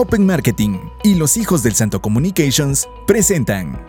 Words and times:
Open 0.00 0.24
Marketing 0.24 0.78
y 1.02 1.16
los 1.16 1.36
hijos 1.36 1.64
del 1.64 1.74
Santo 1.74 2.00
Communications 2.00 2.86
presentan. 3.04 3.84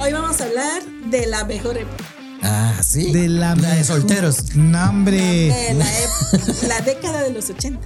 Hoy 0.00 0.12
vamos 0.12 0.40
a 0.40 0.44
hablar 0.44 0.82
de 1.06 1.26
la 1.28 1.44
mejor 1.44 1.78
época. 1.78 2.02
Ah, 2.42 2.72
sí. 2.82 3.12
De 3.12 3.28
la, 3.28 3.54
La 3.54 3.76
de 3.76 3.84
solteros. 3.84 4.56
Nombre. 4.56 5.16
De 5.16 5.74
la, 5.74 5.84
ep- 5.86 6.66
la 6.66 6.80
década 6.84 7.22
de 7.22 7.30
los 7.30 7.48
80. 7.48 7.78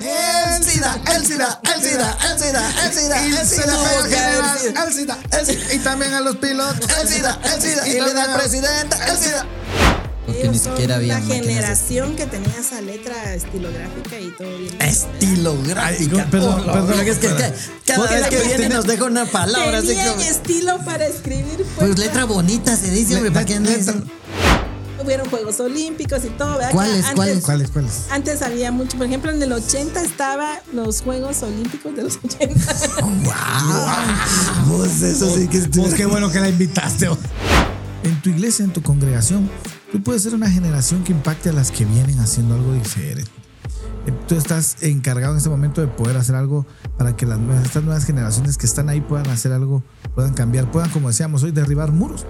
El 0.00 0.64
SIDA, 0.64 0.98
el 1.14 1.26
SIDA, 1.26 1.60
el 1.74 1.82
SIDA, 1.82 2.16
el 2.32 2.38
SIDA, 2.40 2.86
el 2.86 2.92
SIDA, 2.94 3.20
Y 3.22 3.26
el 3.26 3.34
le 3.34 3.44
SIDA, 3.44 3.74
el 4.86 4.92
SIDA, 4.94 5.18
el 5.38 5.46
SIDA, 5.46 5.74
Y 5.74 5.78
también 5.80 6.14
a 6.14 6.20
los 6.22 6.36
pilotos. 6.36 6.88
el 7.02 7.06
SIDA, 7.06 7.38
el 7.44 7.60
SIDA, 7.60 7.86
y 7.86 7.92
le 7.92 7.98
también 7.98 8.16
da 8.16 8.24
al 8.24 8.30
a- 8.30 8.38
presidente, 8.38 8.96
el 9.10 9.16
SIDA. 9.18 9.46
Porque 10.26 10.42
Ellos 10.42 10.52
ni 10.52 10.58
siquiera 10.58 10.96
había 10.96 11.18
La 11.18 11.24
generación 11.24 12.14
que 12.14 12.26
tenía 12.26 12.54
esa 12.58 12.80
letra 12.82 13.34
estilográfica 13.34 14.20
y 14.20 14.30
todo 14.30 14.58
bien. 14.58 14.76
Estilográfica. 14.80 16.22
Ay, 16.22 16.28
perdón, 16.30 16.60
Oh, 16.68 16.72
perdón. 16.72 17.00
es 17.00 17.18
que, 17.18 17.28
cada 17.86 18.06
vez 18.10 18.26
que 18.28 18.40
viene 18.42 18.68
nos 18.68 18.84
deja 18.86 19.04
una 19.04 19.24
palabra 19.26 19.78
así 19.78 19.94
como. 19.94 20.20
estilo 20.22 20.78
para 20.84 21.06
escribir. 21.06 21.64
Pues 21.76 21.98
letra 21.98 22.24
bonita 22.26 22.76
se 22.76 22.90
dice, 22.90 23.16
hombre, 23.16 23.30
¿para 23.32 23.46
qué 23.46 23.58
Hubieron 25.02 25.30
Juegos 25.30 25.58
Olímpicos 25.60 26.22
y 26.26 26.28
todo, 26.28 26.58
¿verdad? 26.58 26.72
¿Cuáles, 26.72 26.96
antes- 27.06 27.14
cuáles? 27.14 27.40
¿Cuáles, 27.44 27.70
cuáles? 27.70 27.92
Antes 28.10 28.42
había 28.42 28.70
mucho, 28.70 28.98
por 28.98 29.06
ejemplo, 29.06 29.30
en 29.30 29.42
el 29.42 29.50
80 29.50 30.02
estaba 30.02 30.60
los 30.74 31.00
Juegos 31.00 31.42
Olímpicos 31.42 31.96
de 31.96 32.02
los 32.02 32.18
80. 32.22 32.54
¡Wow! 33.00 34.66
Vos 34.66 35.00
eso 35.00 35.34
sí 35.34 35.48
que 35.48 35.60
Vos 35.80 35.94
qué 35.94 36.04
bueno 36.04 36.30
que 36.30 36.38
la 36.40 36.50
invitaste. 36.50 37.08
En 38.02 38.20
tu 38.20 38.28
iglesia, 38.28 38.62
en 38.66 38.72
tu 38.74 38.82
congregación, 38.82 39.48
tú 39.90 40.02
puedes 40.02 40.22
ser 40.22 40.34
una 40.34 40.50
generación 40.50 41.04
que 41.04 41.12
impacte 41.12 41.50
a 41.50 41.52
las 41.52 41.70
que 41.70 41.84
vienen 41.84 42.18
haciendo 42.18 42.54
algo 42.54 42.72
diferente. 42.72 43.30
Eh, 44.06 44.12
Tú 44.28 44.34
estás 44.36 44.76
encargado 44.82 45.32
en 45.32 45.38
este 45.38 45.50
momento 45.50 45.80
de 45.80 45.88
poder 45.88 46.16
hacer 46.16 46.36
algo 46.36 46.66
para 46.96 47.16
que 47.16 47.26
las 47.26 47.38
estas 47.64 47.82
nuevas 47.82 48.04
generaciones 48.04 48.56
que 48.56 48.66
están 48.66 48.88
ahí 48.88 49.00
puedan 49.00 49.28
hacer 49.28 49.52
algo, 49.52 49.82
puedan 50.14 50.34
cambiar, 50.34 50.70
puedan, 50.70 50.90
como 50.90 51.08
decíamos 51.08 51.42
hoy, 51.42 51.50
derribar 51.50 51.90
muros. 51.92 52.24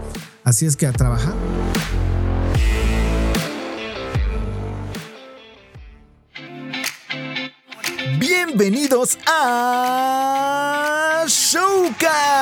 Así 0.45 0.67
es 0.67 0.77
que 0.77 0.87
a 0.87 0.93
trabajar. 0.93 1.35
Bienvenidos 8.19 9.19
a 9.27 11.25
Showcast. 11.27 12.41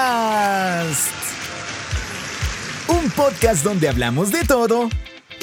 Un 2.89 3.11
podcast 3.11 3.63
donde 3.63 3.89
hablamos 3.89 4.33
de 4.33 4.45
todo 4.45 4.89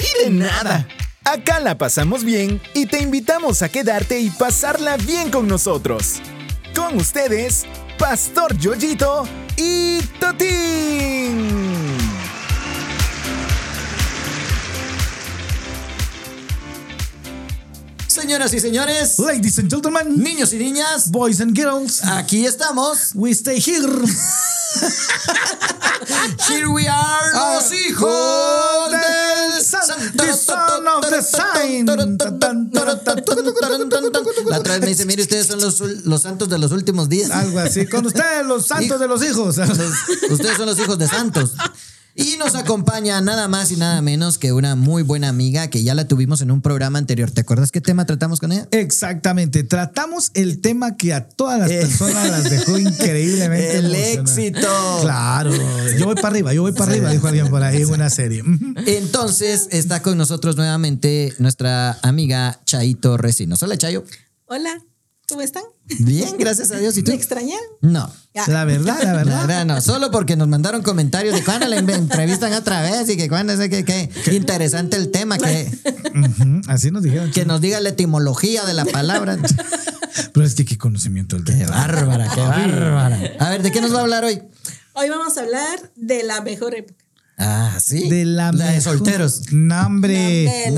y 0.06 0.24
de 0.24 0.30
nada. 0.30 0.86
Acá 1.24 1.58
la 1.60 1.76
pasamos 1.76 2.22
bien 2.22 2.60
y 2.74 2.86
te 2.86 3.02
invitamos 3.02 3.62
a 3.62 3.68
quedarte 3.68 4.20
y 4.20 4.30
pasarla 4.30 4.96
bien 4.96 5.30
con 5.30 5.48
nosotros. 5.48 6.20
Con 6.74 6.96
ustedes, 6.96 7.64
Pastor 7.98 8.56
Yoyito 8.58 9.26
y 9.56 10.00
Totín. 10.20 11.50
Señoras 18.06 18.54
y 18.54 18.60
señores, 18.60 19.18
Ladies 19.18 19.58
and 19.58 19.70
gentlemen, 19.70 20.22
niños 20.22 20.52
y 20.52 20.58
niñas, 20.58 21.10
boys 21.10 21.40
and 21.40 21.54
girls, 21.54 22.02
aquí 22.04 22.46
estamos. 22.46 23.10
we 23.14 23.32
stay 23.32 23.60
here. 23.60 23.86
Here 26.48 26.66
we 26.68 26.86
are, 26.88 27.32
los 27.34 27.72
hijos 27.72 28.90
the 30.26 30.32
son 30.32 30.86
of 30.86 31.08
the 31.08 31.22
sign. 31.22 31.86
La 34.46 34.58
otra 34.58 34.72
vez 34.74 34.80
me 34.80 34.88
dice, 34.88 35.06
mire, 35.06 35.22
ustedes 35.22 35.46
son 35.46 35.60
los, 35.60 35.80
los 35.80 36.22
santos 36.22 36.48
de 36.48 36.58
los 36.58 36.72
últimos 36.72 37.08
días. 37.08 37.30
Algo 37.30 37.60
así. 37.60 37.86
Con 37.86 38.06
ustedes, 38.06 38.46
los 38.46 38.66
santos 38.66 39.00
de 39.00 39.08
los 39.08 39.24
hijos. 39.24 39.56
Ustedes 40.30 40.56
son 40.56 40.66
los 40.66 40.78
hijos 40.78 40.98
de 40.98 41.08
santos. 41.08 41.52
Y 42.18 42.36
nos 42.38 42.54
acompaña 42.54 43.20
nada 43.20 43.46
más 43.46 43.70
y 43.72 43.76
nada 43.76 44.00
menos 44.00 44.38
que 44.38 44.52
una 44.54 44.74
muy 44.74 45.02
buena 45.02 45.28
amiga 45.28 45.68
que 45.68 45.82
ya 45.82 45.94
la 45.94 46.08
tuvimos 46.08 46.40
en 46.40 46.50
un 46.50 46.62
programa 46.62 46.98
anterior. 46.98 47.30
¿Te 47.30 47.42
acuerdas 47.42 47.70
qué 47.70 47.82
tema 47.82 48.06
tratamos 48.06 48.40
con 48.40 48.52
ella? 48.52 48.66
Exactamente. 48.70 49.64
Tratamos 49.64 50.30
el 50.32 50.62
tema 50.62 50.96
que 50.96 51.12
a 51.12 51.28
todas 51.28 51.58
las 51.60 51.70
Eh. 51.70 51.80
personas 51.80 52.30
las 52.30 52.44
dejó 52.50 52.78
increíblemente 52.78 53.76
El 53.76 53.94
éxito. 53.94 54.66
Claro. 55.02 55.50
Yo 55.98 56.06
voy 56.06 56.14
para 56.14 56.28
arriba, 56.28 56.54
yo 56.54 56.62
voy 56.62 56.72
para 56.72 56.90
arriba, 56.92 57.10
dijo 57.10 57.26
alguien 57.28 57.50
por 57.50 57.62
ahí 57.62 57.82
en 57.82 57.90
una 57.90 58.08
serie. 58.08 58.42
Entonces 58.86 59.68
está 59.70 60.00
con 60.00 60.16
nosotros 60.16 60.56
nuevamente 60.56 61.34
nuestra 61.38 61.98
amiga 62.02 62.60
Chaito 62.64 63.18
Recinos. 63.18 63.62
Hola 63.62 63.76
Chayo. 63.76 64.04
Hola, 64.46 64.70
¿cómo 65.28 65.42
están? 65.42 65.64
Bien, 66.00 66.36
gracias 66.38 66.70
a 66.72 66.76
Dios. 66.78 66.96
¿Y 66.96 67.02
tú? 67.02 67.10
¿Me 67.12 67.16
extrañaron? 67.16 67.64
No. 67.80 68.10
La 68.48 68.64
verdad, 68.64 68.98
la 69.02 69.04
La 69.04 69.12
verdad. 69.14 69.46
verdad, 69.46 69.64
no, 69.66 69.80
solo 69.80 70.10
porque 70.10 70.36
nos 70.36 70.48
mandaron 70.48 70.82
comentarios 70.82 71.34
de 71.34 71.42
cuándo 71.44 71.66
la 71.68 71.76
entrevistan 71.76 72.52
otra 72.52 72.82
vez 72.82 73.08
y 73.08 73.16
que 73.16 73.28
cuándo 73.28 73.56
sé 73.56 73.70
que, 73.70 73.84
que 73.84 74.34
interesante 74.34 74.96
el 74.96 75.10
tema, 75.10 75.38
que, 75.38 75.70
Así 76.68 76.90
nos 76.90 77.02
dijeron. 77.02 77.30
que 77.30 77.44
nos 77.46 77.60
diga 77.60 77.80
la 77.80 77.90
etimología 77.90 78.64
de 78.64 78.74
la 78.74 78.84
palabra. 78.84 79.38
Pero 80.34 80.44
es 80.46 80.54
que 80.54 80.64
qué 80.64 80.76
conocimiento 80.76 81.36
el 81.36 81.44
Qué 81.44 81.52
tema. 81.52 81.70
bárbara, 81.70 82.28
qué 82.34 82.40
bárbara. 82.40 83.18
A 83.38 83.50
ver, 83.50 83.62
¿de 83.62 83.70
qué 83.72 83.80
nos 83.80 83.94
va 83.94 83.98
a 83.98 84.02
hablar 84.02 84.24
hoy? 84.24 84.42
Hoy 84.94 85.08
vamos 85.08 85.36
a 85.38 85.40
hablar 85.42 85.92
de 85.94 86.22
la 86.24 86.40
mejor 86.42 86.74
época. 86.74 87.04
Ah, 87.38 87.78
sí. 87.82 88.08
De 88.08 88.24
la, 88.24 88.50
de 88.50 88.80
solteros. 88.80 89.52
Nombre. 89.52 90.72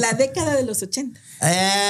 La, 0.00 0.12
década 0.12 0.54
de 0.54 0.64
los 0.64 0.82
80. 0.82 1.18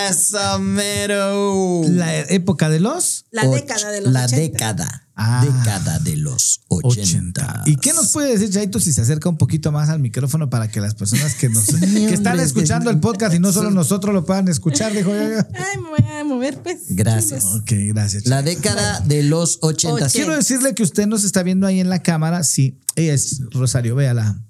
Eso, 0.09 0.59
mero. 0.61 1.83
La 1.89 2.21
época 2.21 2.69
de 2.69 2.81
los 2.81 3.25
La 3.31 3.47
década 3.47 3.91
de 3.91 4.03
los 4.03 4.13
La 4.13 4.25
80. 4.27 4.37
década. 4.41 5.02
Ah. 5.15 5.45
década 5.45 5.99
de 5.99 6.17
los 6.17 6.63
80. 6.69 7.03
80. 7.03 7.63
¿Y 7.67 7.77
qué 7.77 7.93
nos 7.93 8.09
puede 8.13 8.33
decir 8.33 8.51
Chaito 8.51 8.81
si 8.81 8.93
se 8.93 9.03
acerca 9.03 9.29
un 9.29 9.37
poquito 9.37 9.71
más 9.71 9.91
al 9.91 10.01
micrófono 10.01 10.49
para 10.49 10.71
que 10.71 10.81
las 10.81 10.95
personas 10.95 11.35
que 11.35 11.51
nos 11.51 11.67
que 11.67 12.15
están 12.15 12.41
escuchando 12.41 12.91
el 12.91 12.99
podcast 12.99 13.35
y 13.35 13.39
no 13.39 13.53
solo 13.53 13.71
nosotros 13.71 14.15
lo 14.15 14.25
puedan 14.25 14.49
escuchar? 14.49 14.93
Dijo 14.93 15.11
yo. 15.11 15.21
Ay, 15.21 15.81
me 15.83 15.91
voy 15.91 16.13
a 16.19 16.25
mover, 16.25 16.63
pues. 16.63 16.79
Gracias. 16.89 17.45
Ok, 17.45 17.73
gracias. 17.89 18.27
La 18.27 18.43
década 18.43 19.01
de 19.01 19.23
los 19.23 19.59
80. 19.61 19.95
Ochenta. 19.95 20.13
Quiero 20.13 20.35
decirle 20.35 20.75
que 20.75 20.83
usted 20.83 21.07
nos 21.07 21.25
está 21.25 21.43
viendo 21.43 21.67
ahí 21.67 21.81
en 21.81 21.91
la 21.91 22.03
cámara. 22.03 22.43
Sí, 22.43 22.81
ella 22.97 23.13
es 23.13 23.43
Rosario, 23.51 23.95
véala. 23.95 24.41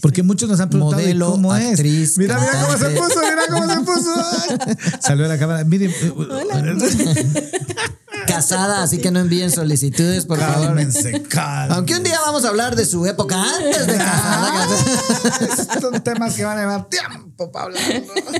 Porque 0.00 0.22
muchos 0.22 0.48
nos 0.48 0.60
han 0.60 0.70
preguntado 0.70 1.02
¿y 1.02 1.06
Modelo, 1.06 1.32
cómo 1.32 1.52
actriz, 1.52 2.10
es. 2.10 2.18
Mira, 2.18 2.38
mira 2.38 2.52
cómo 2.62 2.78
se 2.78 2.90
puso, 2.90 3.20
mira 3.20 3.42
cómo 3.50 3.74
se 3.74 3.80
puso. 3.80 5.00
Salió 5.00 5.24
a 5.24 5.28
la 5.28 5.38
cámara. 5.38 5.64
Miren. 5.64 5.92
Casada, 8.28 8.82
así 8.84 8.98
que 8.98 9.10
no 9.10 9.20
envíen 9.20 9.50
solicitudes, 9.50 10.26
por 10.26 10.38
favor. 10.38 10.66
Cálmense, 10.66 11.22
cálmense. 11.22 11.74
Aunque 11.74 11.94
un 11.96 12.02
día 12.04 12.18
vamos 12.24 12.44
a 12.44 12.48
hablar 12.48 12.76
de 12.76 12.84
su 12.86 13.04
época 13.06 13.42
antes 13.42 13.86
de 13.86 13.96
casada. 13.96 14.68
Son 15.80 16.02
temas 16.02 16.34
que 16.34 16.44
van 16.44 16.58
a 16.58 16.60
llevar 16.62 16.88
tiempo 16.88 17.50
para 17.50 17.66
hablar. 17.66 17.82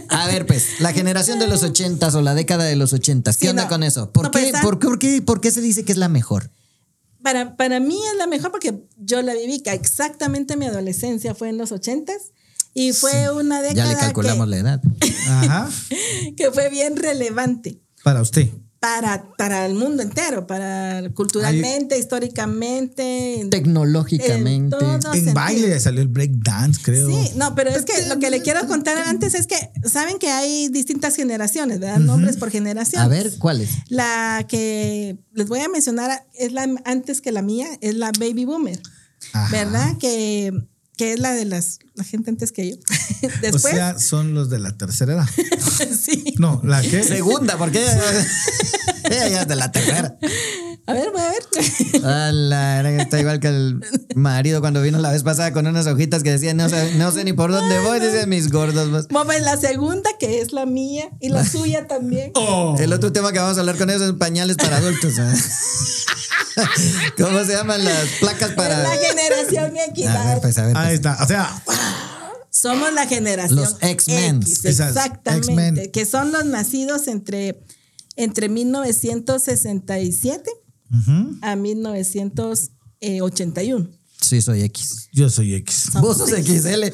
A 0.09 0.27
ver, 0.27 0.47
pues, 0.47 0.81
la 0.81 0.93
generación 0.93 1.39
de 1.39 1.47
los 1.47 1.63
ochentas 1.63 2.15
o 2.15 2.23
la 2.23 2.35
década 2.35 2.65
de 2.65 2.77
los 2.77 2.93
ochentas. 2.93 3.37
¿Qué 3.37 3.47
Sí, 3.47 3.51
onda 3.51 3.65
no. 3.65 3.69
con 3.69 3.83
eso? 3.83 4.11
¿Por, 4.13 4.25
No, 4.25 4.31
qué, 4.31 4.49
pues, 4.51 4.63
por, 4.63 4.79
qué, 4.79 4.87
por, 4.87 4.99
qué, 4.99 5.23
por 5.23 5.41
qué 5.41 5.51
se 5.51 5.61
dice 5.61 5.85
que 5.85 5.93
es 5.93 5.99
la 5.99 6.09
mejor? 6.09 6.51
Para, 7.23 7.57
para 7.57 7.81
mí 7.81 7.99
es 8.13 8.17
la 8.17 8.27
mejor 8.27 8.51
porque 8.53 8.85
yo 8.97 9.23
la 9.23 9.35
viví, 9.35 9.61
que 9.61 9.73
exactamente 9.73 10.57
mi 10.57 10.67
adolescencia 10.67 11.35
fue 11.35 11.49
en 11.49 11.59
los 11.59 11.73
80s 11.73 12.33
y 12.75 12.93
fue 12.93 13.31
una 13.33 13.61
Ya 13.63 13.69
década 13.69 13.89
le 13.93 13.99
calculamos 13.99 14.47
que, 14.47 14.51
la 14.51 14.57
edad. 14.59 14.81
Ajá. 15.29 15.69
que 16.37 16.51
fue 16.53 16.69
bien 16.71 16.97
relevante. 16.97 17.81
Para 18.05 18.23
usted. 18.23 18.49
Para, 18.81 19.25
para 19.37 19.67
el 19.67 19.75
mundo 19.75 20.05
entero, 20.05 20.47
para 20.47 21.03
culturalmente, 21.13 21.99
históricamente, 21.99 23.41
en- 23.41 23.51
Tecnológicamente. 23.51 24.77
en 25.15 25.35
baile 25.35 25.81
salió 25.81 26.01
el 26.01 26.07
break 26.07 26.31
dance, 26.45 26.81
creo. 26.85 27.09
Sí, 27.09 27.33
no, 27.35 27.57
pero 27.57 27.71
es 27.71 27.83
que 27.85 28.07
lo 28.07 28.21
que 28.21 28.31
le 28.31 28.41
quiero 28.41 28.67
contar 28.69 28.97
antes 28.99 29.35
es 29.35 29.49
que 29.49 29.57
saben 29.85 30.19
que 30.21 30.31
hay 30.31 30.69
distintas 30.69 31.17
generaciones, 31.17 31.81
¿verdad? 31.81 31.99
Nombres 31.99 32.37
por 32.37 32.51
generación. 32.53 33.03
A 33.03 33.09
ver, 33.09 33.33
¿cuál 33.39 33.61
es? 33.63 33.71
La 33.89 34.47
que 34.49 35.19
les 35.33 35.49
voy 35.49 35.59
a 35.59 35.69
mencionar 35.69 36.27
es 36.35 36.53
la 36.53 36.69
antes 36.85 37.21
que 37.21 37.33
la 37.33 37.43
mía, 37.43 37.67
es 37.81 37.97
la 37.97 38.13
baby 38.19 38.45
boomer, 38.45 38.81
Ajá. 39.33 39.51
¿verdad? 39.51 39.99
Que, 39.99 40.53
que 40.99 41.13
es 41.13 41.21
la 41.21 41.33
de 41.33 41.45
las, 41.47 41.79
la 41.95 42.05
gente 42.05 42.29
antes 42.29 42.53
que 42.53 42.71
yo. 42.71 42.77
O 43.21 43.41
Después, 43.41 43.75
sea, 43.75 43.99
son 43.99 44.33
los 44.35 44.49
de 44.49 44.61
la 44.61 44.77
tercera 44.77 45.15
edad. 45.15 45.27
sí. 46.01 46.35
No, 46.39 46.61
¿la 46.63 46.83
qué? 46.83 47.03
Segunda, 47.03 47.57
porque 47.59 47.83
ella, 47.83 48.01
ella 49.11 49.29
ya 49.29 49.43
es 49.43 49.49
de 49.49 49.57
la 49.57 49.73
tercera. 49.73 50.17
A 50.87 50.93
ver, 50.93 51.11
voy 51.11 51.21
a 51.21 51.31
ver. 51.31 52.05
A 52.05 52.31
la 52.33 52.79
era 52.79 52.91
que 52.97 53.03
está 53.03 53.19
igual 53.19 53.41
que 53.41 53.49
el 53.49 53.81
marido 54.15 54.61
cuando 54.61 54.81
vino 54.83 54.99
la 54.99 55.11
vez 55.11 55.25
pasada 55.25 55.53
con 55.53 55.67
unas 55.67 55.87
hojitas 55.89 56.23
que 56.23 56.31
decían, 56.31 56.57
no 56.59 56.69
sé, 56.69 56.95
no 56.95 57.11
sé 57.11 57.25
ni 57.25 57.33
por 57.33 57.51
dónde 57.51 57.81
voy, 57.81 57.99
decían 57.99 58.29
mis 58.29 58.53
gordos. 58.53 58.89
pues. 58.89 59.09
Bueno, 59.09 59.27
pues 59.27 59.43
la 59.43 59.57
segunda, 59.57 60.11
que 60.21 60.41
es 60.41 60.53
la 60.53 60.65
mía, 60.65 61.11
y 61.21 61.31
la 61.31 61.45
suya 61.45 61.89
también. 61.89 62.31
Oh. 62.37 62.77
El 62.79 62.93
otro 62.93 63.13
tema 63.13 63.33
que 63.33 63.41
vamos 63.41 63.57
a 63.57 63.61
hablar 63.61 63.77
con 63.77 63.91
ellos 63.91 64.03
es 64.03 64.13
pañales 64.13 64.57
para 64.57 64.77
adultos. 64.77 65.19
¿eh? 65.19 65.33
¿Cómo 67.17 67.45
se 67.45 67.53
llaman 67.53 67.85
las 67.85 68.07
placas 68.21 68.53
para...? 68.53 68.83
la 68.83 68.97
generación 68.97 69.77
X. 69.91 70.07
A 70.07 70.25
ver, 70.25 70.41
pues, 70.41 70.59
a 70.59 70.67
ver, 70.67 70.77
Ahí 70.77 70.85
pues. 70.87 70.95
está. 70.95 71.19
O 71.23 71.27
sea, 71.27 71.63
Somos 72.51 72.93
la 72.93 73.07
generación 73.07 73.61
Los 73.61 73.77
X-Men. 73.81 74.41
Exactamente. 74.65 75.53
X-Men. 75.53 75.91
Que 75.93 76.05
son 76.07 76.33
los 76.33 76.45
nacidos 76.45 77.07
entre 77.09 77.63
entre 78.17 78.49
1967 78.49 80.51
Ujú. 80.91 81.37
a 81.41 81.55
1981. 81.57 83.89
Sí, 84.21 84.43
soy 84.43 84.63
X. 84.65 85.09
Yo 85.13 85.31
soy 85.31 85.55
X. 85.55 85.91
Somos 85.93 86.19
Vos 86.19 86.29
sos 86.29 86.33
X. 86.39 86.63
XL. 86.63 86.85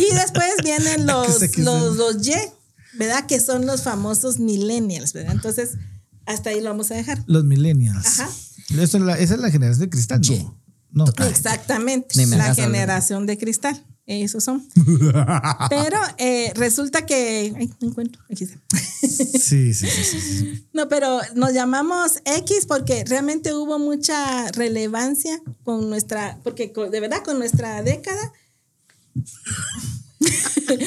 Y 0.00 0.14
después 0.14 0.50
vienen 0.64 1.06
los, 1.06 1.56
los, 1.58 1.96
los 1.96 2.26
Y, 2.26 2.32
¿verdad? 2.94 3.26
Que 3.26 3.40
son 3.40 3.66
los 3.66 3.82
famosos 3.82 4.38
millennials, 4.38 5.12
¿verdad? 5.12 5.32
Entonces, 5.32 5.72
hasta 6.28 6.50
ahí 6.50 6.60
lo 6.60 6.70
vamos 6.70 6.90
a 6.90 6.94
dejar. 6.94 7.22
Los 7.26 7.44
millennials. 7.44 8.06
Ajá. 8.20 8.30
Eso 8.70 8.98
es 8.98 9.02
la- 9.02 9.18
esa 9.18 9.34
es 9.34 9.40
la 9.40 9.50
generación 9.50 9.80
de 9.80 9.90
cristal. 9.90 10.20
No. 10.28 10.58
No. 10.90 11.04
Exactamente, 11.26 12.14
Ni 12.16 12.26
me 12.26 12.36
la 12.36 12.54
generación 12.54 13.26
de 13.26 13.36
cristal. 13.38 13.84
Esos 14.06 14.42
son. 14.42 14.66
Pero 15.68 15.98
eh, 16.16 16.52
resulta 16.54 17.04
que. 17.04 17.52
Ay, 17.54 17.70
no 17.80 17.88
encuentro. 17.88 18.22
Aquí 18.30 18.44
está. 18.44 18.58
Sí, 19.00 19.72
sí, 19.74 19.86
sí, 19.86 20.04
sí, 20.04 20.20
sí. 20.20 20.64
No, 20.72 20.88
pero 20.88 21.20
nos 21.34 21.52
llamamos 21.52 22.18
X 22.24 22.66
porque 22.66 23.04
realmente 23.04 23.54
hubo 23.54 23.78
mucha 23.78 24.50
relevancia 24.52 25.40
con 25.64 25.88
nuestra. 25.88 26.38
Porque 26.42 26.72
de 26.90 27.00
verdad, 27.00 27.22
con 27.24 27.38
nuestra 27.38 27.82
década. 27.82 28.32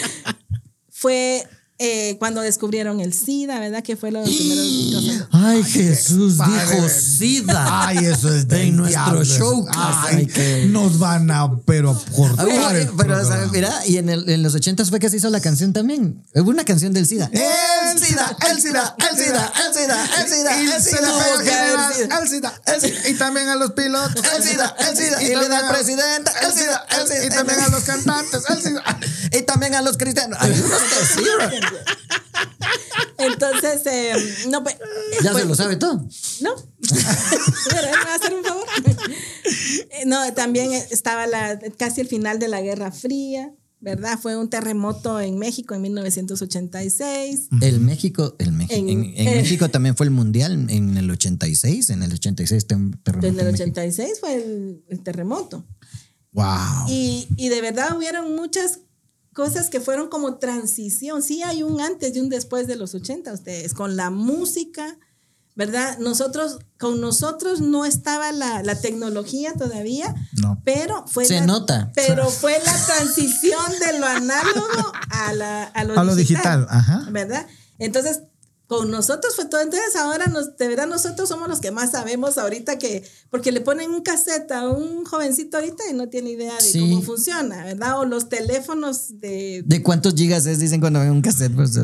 fue 0.90 1.48
eh, 1.80 2.16
cuando 2.20 2.42
descubrieron 2.42 3.00
el 3.02 3.14
SIDA, 3.14 3.60
¿verdad? 3.60 3.84
Que 3.84 3.96
fue 3.96 4.12
lo 4.12 4.24
primero. 4.24 4.62
cosas- 4.94 5.11
Ay, 5.44 5.64
Jesús 5.64 6.36
padre. 6.38 6.76
dijo 6.76 6.90
SIDA. 6.90 7.88
Ay, 7.88 7.98
eso 8.06 8.34
es 8.34 8.48
de 8.48 8.64
En 8.68 8.78
nuestro 8.78 9.24
showcast. 9.24 9.80
Ay, 10.08 10.16
Ay, 10.18 10.26
que- 10.28 10.66
Nos 10.70 11.00
van 11.00 11.30
a, 11.32 11.58
pero 11.66 12.00
cortar 12.16 12.76
el 12.76 12.90
pero, 12.98 13.22
o 13.22 13.26
sea, 13.26 13.48
mira, 13.52 13.74
y 13.86 13.98
en, 13.98 14.10
el- 14.10 14.30
en 14.30 14.44
los 14.44 14.54
ochentas 14.56 14.90
fue 14.90 15.00
que 15.00 15.10
se 15.10 15.18
hizo 15.18 15.30
la 15.30 15.40
canción 15.42 15.74
también. 15.74 16.24
Hubo 16.36 16.50
una 16.50 16.64
canción 16.66 16.94
del 16.94 17.08
SIDA. 17.08 17.30
El 17.34 18.00
SIDA, 18.00 18.38
el 18.52 18.62
SIDA, 18.62 18.96
el 19.00 19.18
SIDA, 19.18 19.52
el 19.60 19.74
SIDA, 19.74 20.06
el 20.22 20.30
SIDA, 20.30 20.64
el 20.66 20.82
SIDA. 20.82 22.20
el 22.22 22.28
SIDA, 22.28 22.62
el 22.68 22.82
SIDA. 22.82 23.10
Y 23.10 23.14
también 23.16 23.48
a 23.50 23.56
los 23.56 23.72
pilotos. 23.72 24.24
El 24.38 24.44
SIDA, 24.44 24.76
el 24.80 24.98
SIDA. 24.98 25.24
Y 25.24 25.36
le 25.36 25.48
da 25.50 25.60
al 25.68 25.74
presidente. 25.76 26.32
El 26.44 26.52
SIDA, 26.54 26.86
el 27.00 27.08
SIDA. 27.08 27.26
Y 27.26 27.30
también 27.30 27.60
a 27.62 27.68
los 27.70 27.84
cantantes. 27.84 28.42
El 28.50 28.62
SIDA. 28.62 28.84
Y 29.32 29.42
también 29.44 29.76
a 29.76 29.82
los 29.82 29.98
cristianos. 29.98 30.38
Hay 30.42 30.52
unos 30.52 30.82
que 30.82 31.06
sí. 31.06 31.26
Entonces, 33.18 33.82
eh, 33.86 34.14
no, 34.50 34.64
pues. 34.64 34.78
Ya 35.24 35.32
pues- 35.32 35.44
se 35.44 35.50
lo 35.50 35.56
sabe 35.56 35.76
todo. 35.76 36.08
No. 36.42 36.52
Pero 37.70 37.80
él 37.88 37.96
me 37.98 38.06
va 38.06 38.12
a 38.12 38.16
hacer 38.16 38.34
un 38.34 38.44
favor. 38.44 38.66
Eh, 39.94 40.06
No, 40.06 40.34
también 40.34 40.72
estaba 40.72 41.28
la, 41.28 41.60
casi 41.78 42.02
el 42.02 42.08
final 42.08 42.40
de 42.40 42.48
la 42.48 42.62
Guerra 42.62 42.92
Fría, 42.92 43.54
¿verdad? 43.80 44.18
Fue 44.22 44.38
un 44.38 44.50
terremoto 44.50 45.20
en 45.20 45.38
México 45.38 45.74
en 45.76 45.82
1986. 45.82 47.50
El 47.62 47.80
México, 47.82 48.36
el 48.40 48.52
México, 48.52 48.76
En- 48.76 48.90
en, 48.90 49.04
en 49.16 49.28
eh. 49.28 49.36
México 49.42 49.70
también 49.70 49.96
fue 49.96 50.06
el 50.06 50.12
mundial 50.12 50.68
en 50.70 50.98
el 50.98 51.10
86. 51.12 51.90
En 51.90 52.04
el 52.04 52.14
86 52.14 52.68
tem- 52.68 52.98
terremoto 53.04 53.28
En 53.28 53.34
el 53.36 53.40
en 53.40 53.46
México. 53.52 53.64
86 53.64 54.20
fue 54.20 54.36
el, 54.36 54.84
el 54.88 55.04
terremoto. 55.04 55.66
Wow. 56.34 56.88
Y, 56.88 57.28
y 57.36 57.50
de 57.50 57.62
verdad 57.62 57.96
hubieron 57.98 58.36
muchas 58.36 58.80
cosas 59.34 59.70
que 59.70 59.80
fueron 59.80 60.10
como 60.10 60.36
transición. 60.38 61.24
Sí 61.24 61.42
hay 61.44 61.64
un 61.64 61.82
antes 61.82 62.16
y 62.16 62.20
un 62.20 62.30
después 62.30 62.68
de 62.68 62.76
los 62.76 62.94
80 62.96 63.32
ustedes, 63.34 63.74
con 63.74 63.96
la 63.96 64.10
música, 64.10 64.98
¿verdad? 65.56 65.98
Nosotros, 66.00 66.60
con 66.80 67.02
nosotros 67.02 67.62
no 67.62 67.86
estaba 67.86 68.32
la, 68.32 68.64
la 68.64 68.76
tecnología 68.80 69.54
todavía, 69.54 70.14
No. 70.42 70.62
pero 70.64 71.06
fue 71.08 71.26
Se 71.26 71.40
la, 71.40 71.46
nota. 71.46 71.92
Pero 71.96 72.30
fue 72.30 72.58
la 72.66 72.74
transición 72.86 73.62
de 73.80 74.00
lo 74.00 74.06
análogo 74.06 74.92
a, 75.10 75.34
la, 75.34 75.64
a 75.64 75.84
lo 75.84 76.00
A 76.00 76.04
lo 76.04 76.16
digital, 76.16 76.68
ajá. 76.70 77.08
¿Verdad? 77.12 77.48
Entonces, 77.80 78.22
con 78.72 78.90
nosotros 78.90 79.36
fue 79.36 79.44
todo. 79.50 79.60
Entonces, 79.60 79.98
ahora, 79.98 80.28
nos, 80.28 80.56
de 80.56 80.66
verdad, 80.70 80.88
nosotros 80.88 81.28
somos 81.28 81.50
los 81.50 81.60
que 81.60 81.72
más 81.72 81.92
sabemos 81.92 82.38
ahorita 82.38 82.80
que, 82.80 83.04
porque 83.30 83.52
le 83.52 83.60
ponen 83.60 83.92
un 83.92 84.02
cassette 84.02 84.50
a 84.54 84.70
un 84.70 85.04
jovencito 85.04 85.58
ahorita 85.58 85.84
y 85.90 85.94
no 85.94 86.08
tiene 86.08 86.30
idea 86.30 86.56
de 86.56 86.62
Sí. 86.62 86.80
cómo 86.80 87.02
funciona, 87.02 87.66
¿verdad? 87.66 88.00
O 88.00 88.06
los 88.06 88.30
teléfonos 88.30 89.20
de, 89.20 89.62
¿De 89.66 89.84
cuántos 89.84 90.16
gigas 90.16 90.46
es? 90.46 90.60
Dicen 90.60 90.80
cuando 90.80 91.02
ven 91.02 91.12
un 91.12 91.22
cassette. 91.22 91.54
Pues, 91.54 91.76
o 91.76 91.84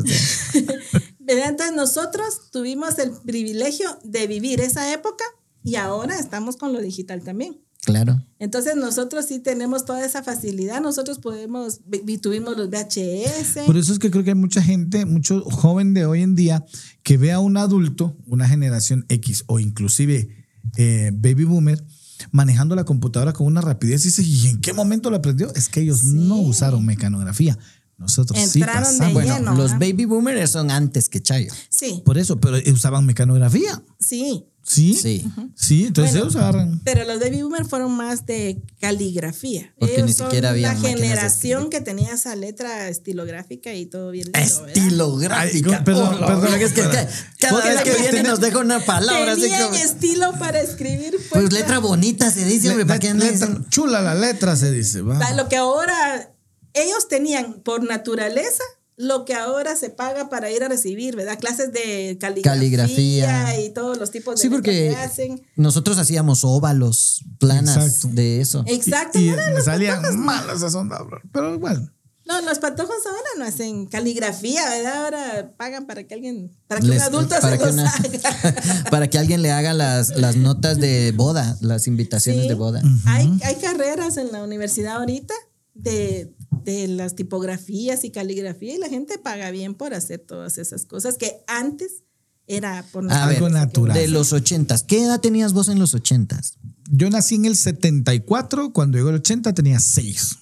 ¿verdad? 1.18 1.50
Entonces, 1.50 1.76
nosotros 1.76 2.50
tuvimos 2.50 2.98
el 2.98 3.10
privilegio 3.10 3.98
de 4.02 4.26
vivir 4.26 4.62
esa 4.62 4.90
época 4.90 5.24
y 5.62 5.76
ahora 5.76 6.18
estamos 6.18 6.56
con 6.56 6.72
lo 6.72 6.80
digital 6.80 7.22
también. 7.22 7.60
Claro. 7.92 8.24
Entonces 8.38 8.76
nosotros 8.76 9.26
sí 9.26 9.40
tenemos 9.40 9.84
toda 9.84 10.04
esa 10.04 10.22
facilidad, 10.22 10.80
nosotros 10.80 11.18
podemos, 11.18 11.80
vi- 11.86 12.00
vi- 12.04 12.18
tuvimos 12.18 12.56
los 12.56 12.68
VHS. 12.70 13.66
Por 13.66 13.76
eso 13.76 13.92
es 13.92 13.98
que 13.98 14.10
creo 14.10 14.22
que 14.24 14.30
hay 14.30 14.36
mucha 14.36 14.62
gente, 14.62 15.04
mucho 15.04 15.42
joven 15.42 15.94
de 15.94 16.06
hoy 16.06 16.22
en 16.22 16.34
día, 16.34 16.64
que 17.02 17.16
ve 17.16 17.32
a 17.32 17.40
un 17.40 17.56
adulto, 17.56 18.16
una 18.26 18.48
generación 18.48 19.04
X 19.08 19.44
o 19.46 19.58
inclusive 19.58 20.28
eh, 20.76 21.10
baby 21.14 21.44
boomer, 21.44 21.84
manejando 22.30 22.74
la 22.76 22.84
computadora 22.84 23.32
con 23.32 23.46
una 23.46 23.60
rapidez 23.60 24.02
y 24.02 24.08
dice, 24.08 24.22
¿y 24.22 24.48
en 24.48 24.60
qué 24.60 24.72
momento 24.72 25.10
lo 25.10 25.16
aprendió? 25.16 25.52
Es 25.54 25.68
que 25.68 25.80
ellos 25.80 26.02
no 26.04 26.36
usaron 26.36 26.84
mecanografía. 26.84 27.58
Nosotros 27.96 28.38
Entraron 28.38 28.84
sí 28.92 28.92
de 28.92 28.98
pasamos. 29.12 29.24
Bueno, 29.24 29.54
los 29.56 29.72
baby 29.72 30.04
boomers 30.04 30.50
son 30.50 30.70
antes 30.70 31.08
que 31.08 31.20
Chayo. 31.20 31.52
Sí, 31.68 32.00
Por 32.04 32.16
eso, 32.18 32.38
pero 32.40 32.56
usaban 32.72 33.04
mecanografía. 33.06 33.82
sí. 33.98 34.44
¿Sí? 34.68 34.94
Sí. 34.94 35.24
Sí, 35.56 35.86
entonces 35.86 36.12
Bueno, 36.12 36.26
ellos 36.26 36.36
agarran. 36.36 36.80
Pero 36.84 37.04
los 37.04 37.18
baby 37.20 37.42
boomers 37.42 37.68
fueron 37.68 37.92
más 37.92 38.26
de 38.26 38.62
caligrafía. 38.80 39.72
Porque 39.78 39.94
Ellos 39.94 40.06
ni 40.06 40.12
son 40.12 40.26
siquiera 40.28 40.50
había 40.50 40.72
la 40.74 40.78
generación 40.78 41.70
que 41.70 41.80
tenía 41.80 42.12
esa 42.12 42.36
letra 42.36 42.88
estilográfica 42.88 43.72
y 43.72 43.86
todo 43.86 44.10
bien. 44.10 44.28
Estilográfica. 44.34 45.76
Ay, 45.78 45.84
perdón, 45.84 46.18
Oh, 46.22 46.26
perdón, 46.26 46.54
es 46.60 46.72
que, 46.72 46.82
cada 47.40 47.64
vez 47.64 47.82
que 47.82 47.94
viene 47.98 48.22
nos 48.22 48.40
deja 48.40 48.58
una 48.58 48.80
palabra 48.84 49.32
así 49.32 49.42
Tenían 49.42 49.62
como. 49.64 49.74
estilo 49.76 50.32
para 50.38 50.60
escribir. 50.60 51.12
Pues 51.12 51.26
fuerza. 51.28 51.54
letra 51.58 51.78
bonita 51.78 52.30
se 52.30 52.44
dice, 52.44 52.70
hombre, 52.70 52.86
¿para 52.86 52.98
qué 52.98 53.14
Letra- 53.14 53.64
chula 53.70 54.00
la 54.02 54.14
letra, 54.14 54.54
se 54.56 54.70
dice. 54.70 55.02
Va, 55.02 55.32
Lo 55.32 55.48
que 55.48 55.56
ahora 55.56 56.32
ellos 56.74 57.08
tenían 57.08 57.54
por 57.64 57.82
naturaleza, 57.84 58.62
lo 59.00 59.24
que 59.24 59.32
ahora 59.34 59.76
se 59.76 59.90
paga 59.90 60.28
para 60.28 60.50
ir 60.50 60.62
a 60.64 60.68
recibir, 60.68 61.14
¿verdad? 61.14 61.38
Clases 61.38 61.72
de 61.72 62.18
caligrafía, 62.20 62.52
Caligrafía. 62.52 63.60
y 63.64 63.70
todos 63.70 63.96
los 63.96 64.10
tipos 64.10 64.34
de 64.36 64.42
Sí, 64.42 64.50
porque 64.50 64.70
que 64.90 64.96
hacen. 64.96 65.40
nosotros 65.56 65.96
hacíamos 65.98 66.42
óvalos, 66.44 67.24
planas 67.38 67.76
Exacto. 67.76 68.08
de 68.12 68.40
eso. 68.40 68.64
Exacto. 68.66 69.18
Y 69.20 69.30
me 69.30 69.50
los 69.52 69.64
salían 69.64 70.02
patojos. 70.02 70.18
malas 70.18 70.56
esas 70.56 70.74
ondas, 70.74 71.00
pero 71.32 71.54
igual. 71.54 71.92
No, 72.26 72.42
los 72.42 72.58
patojos 72.58 72.96
ahora 73.06 73.28
no 73.38 73.44
hacen 73.46 73.86
caligrafía, 73.86 74.68
¿verdad? 74.68 75.04
Ahora 75.04 75.54
pagan 75.56 75.86
para 75.86 76.04
que 76.04 76.12
alguien, 76.14 76.50
para 76.66 76.80
que 76.82 76.88
Les- 76.88 76.96
un 76.98 77.02
adulto 77.04 77.36
para, 77.40 77.52
se 77.52 77.58
que 77.58 77.64
los 77.64 77.74
una- 77.74 77.88
haga. 77.88 78.84
para 78.90 79.08
que 79.08 79.18
alguien 79.18 79.40
le 79.40 79.50
haga 79.52 79.72
las, 79.72 80.10
las 80.10 80.36
notas 80.36 80.78
de 80.78 81.12
boda, 81.12 81.56
las 81.62 81.86
invitaciones 81.86 82.42
Sí. 82.42 82.48
de 82.48 82.54
boda. 82.54 82.82
hay, 83.06 83.32
hay 83.44 83.54
carreras 83.56 84.18
en 84.18 84.30
la 84.32 84.42
universidad 84.42 84.96
ahorita 84.96 85.32
de, 85.72 86.34
de 86.72 86.86
las 86.88 87.14
tipografías 87.14 88.04
y 88.04 88.10
caligrafía 88.10 88.74
y 88.74 88.78
la 88.78 88.88
gente 88.90 89.16
paga 89.18 89.50
bien 89.50 89.74
por 89.74 89.94
hacer 89.94 90.18
todas 90.20 90.58
esas 90.58 90.84
cosas 90.84 91.16
que 91.16 91.32
antes 91.46 92.02
era 92.46 92.84
por 92.92 93.10
A 93.10 93.26
ver, 93.26 93.36
Algo 93.36 93.48
natural. 93.48 93.96
de 93.96 94.08
los 94.08 94.32
ochentas. 94.34 94.82
¿Qué 94.82 95.02
edad 95.02 95.20
tenías 95.20 95.54
vos 95.54 95.68
en 95.68 95.78
los 95.78 95.94
ochentas? 95.94 96.58
Yo 96.90 97.08
nací 97.08 97.36
en 97.36 97.46
el 97.46 97.56
74, 97.56 98.72
cuando 98.72 98.98
llegó 98.98 99.08
el 99.10 99.16
80 99.16 99.54
tenía 99.54 99.80
6. 99.80 100.38